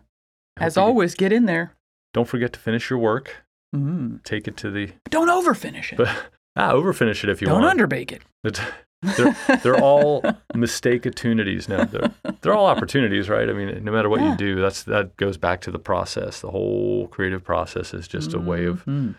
as 0.59 0.77
always 0.77 1.15
get 1.15 1.31
in 1.31 1.45
there 1.45 1.73
don't 2.13 2.27
forget 2.27 2.53
to 2.53 2.59
finish 2.59 2.89
your 2.89 2.99
work. 2.99 3.43
mm. 3.75 4.23
Take 4.23 4.47
it 4.47 4.57
to 4.57 4.71
the 4.71 4.91
don't 5.09 5.27
overfinish 5.29 5.91
it 5.93 5.97
But 5.97 6.07
ah, 6.55 6.71
overfinish 6.73 7.23
it 7.23 7.29
if 7.29 7.41
you 7.41 7.47
want. 7.47 7.57
don't 7.61 7.61
want. 7.63 7.71
underbake 7.79 8.11
it 8.11 8.21
It's- 8.43 8.65
they're, 9.15 9.35
they're 9.61 9.79
all 9.79 10.23
mistake 10.55 11.05
opportunities 11.05 11.69
now. 11.69 11.83
They're, 11.85 12.11
they're 12.41 12.55
all 12.55 12.65
opportunities, 12.65 13.29
right? 13.29 13.47
I 13.47 13.53
mean, 13.53 13.83
no 13.83 13.91
matter 13.91 14.09
what 14.09 14.21
Yeah. 14.21 14.31
you 14.31 14.37
do, 14.37 14.55
that's 14.59 14.81
that 14.85 15.15
goes 15.17 15.37
back 15.37 15.61
to 15.61 15.71
the 15.71 15.77
process. 15.77 16.41
The 16.41 16.49
whole 16.49 17.07
creative 17.09 17.43
process 17.43 17.93
is 17.93 18.07
just 18.07 18.33
a 18.33 18.39
way 18.39 18.65
of 18.65 18.83
Mhm. 18.85 19.13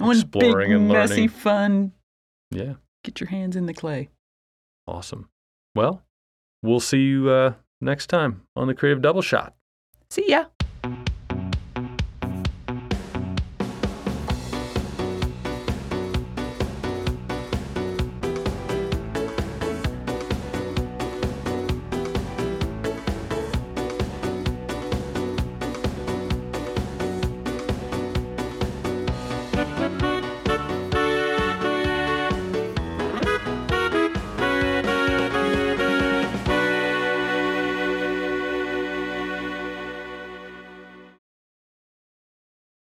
Exploring 0.00 0.68
big, 0.70 0.76
and 0.76 0.86
messy 0.88 1.14
learning. 1.14 1.28
fun 1.30 1.92
yeah, 2.52 2.74
get 3.02 3.20
your 3.20 3.28
hands 3.28 3.56
in 3.56 3.66
the 3.66 3.74
clay 3.74 4.08
awesome. 4.86 5.28
Well, 5.74 6.02
we'll 6.62 6.78
see 6.80 7.00
you 7.02 7.28
uh, 7.30 7.54
next 7.80 8.06
time 8.06 8.42
on 8.54 8.68
the 8.68 8.74
Creative 8.74 9.02
Double 9.02 9.22
Shot. 9.22 9.54
see 10.10 10.30
ya 10.30 10.44
you 10.84 11.23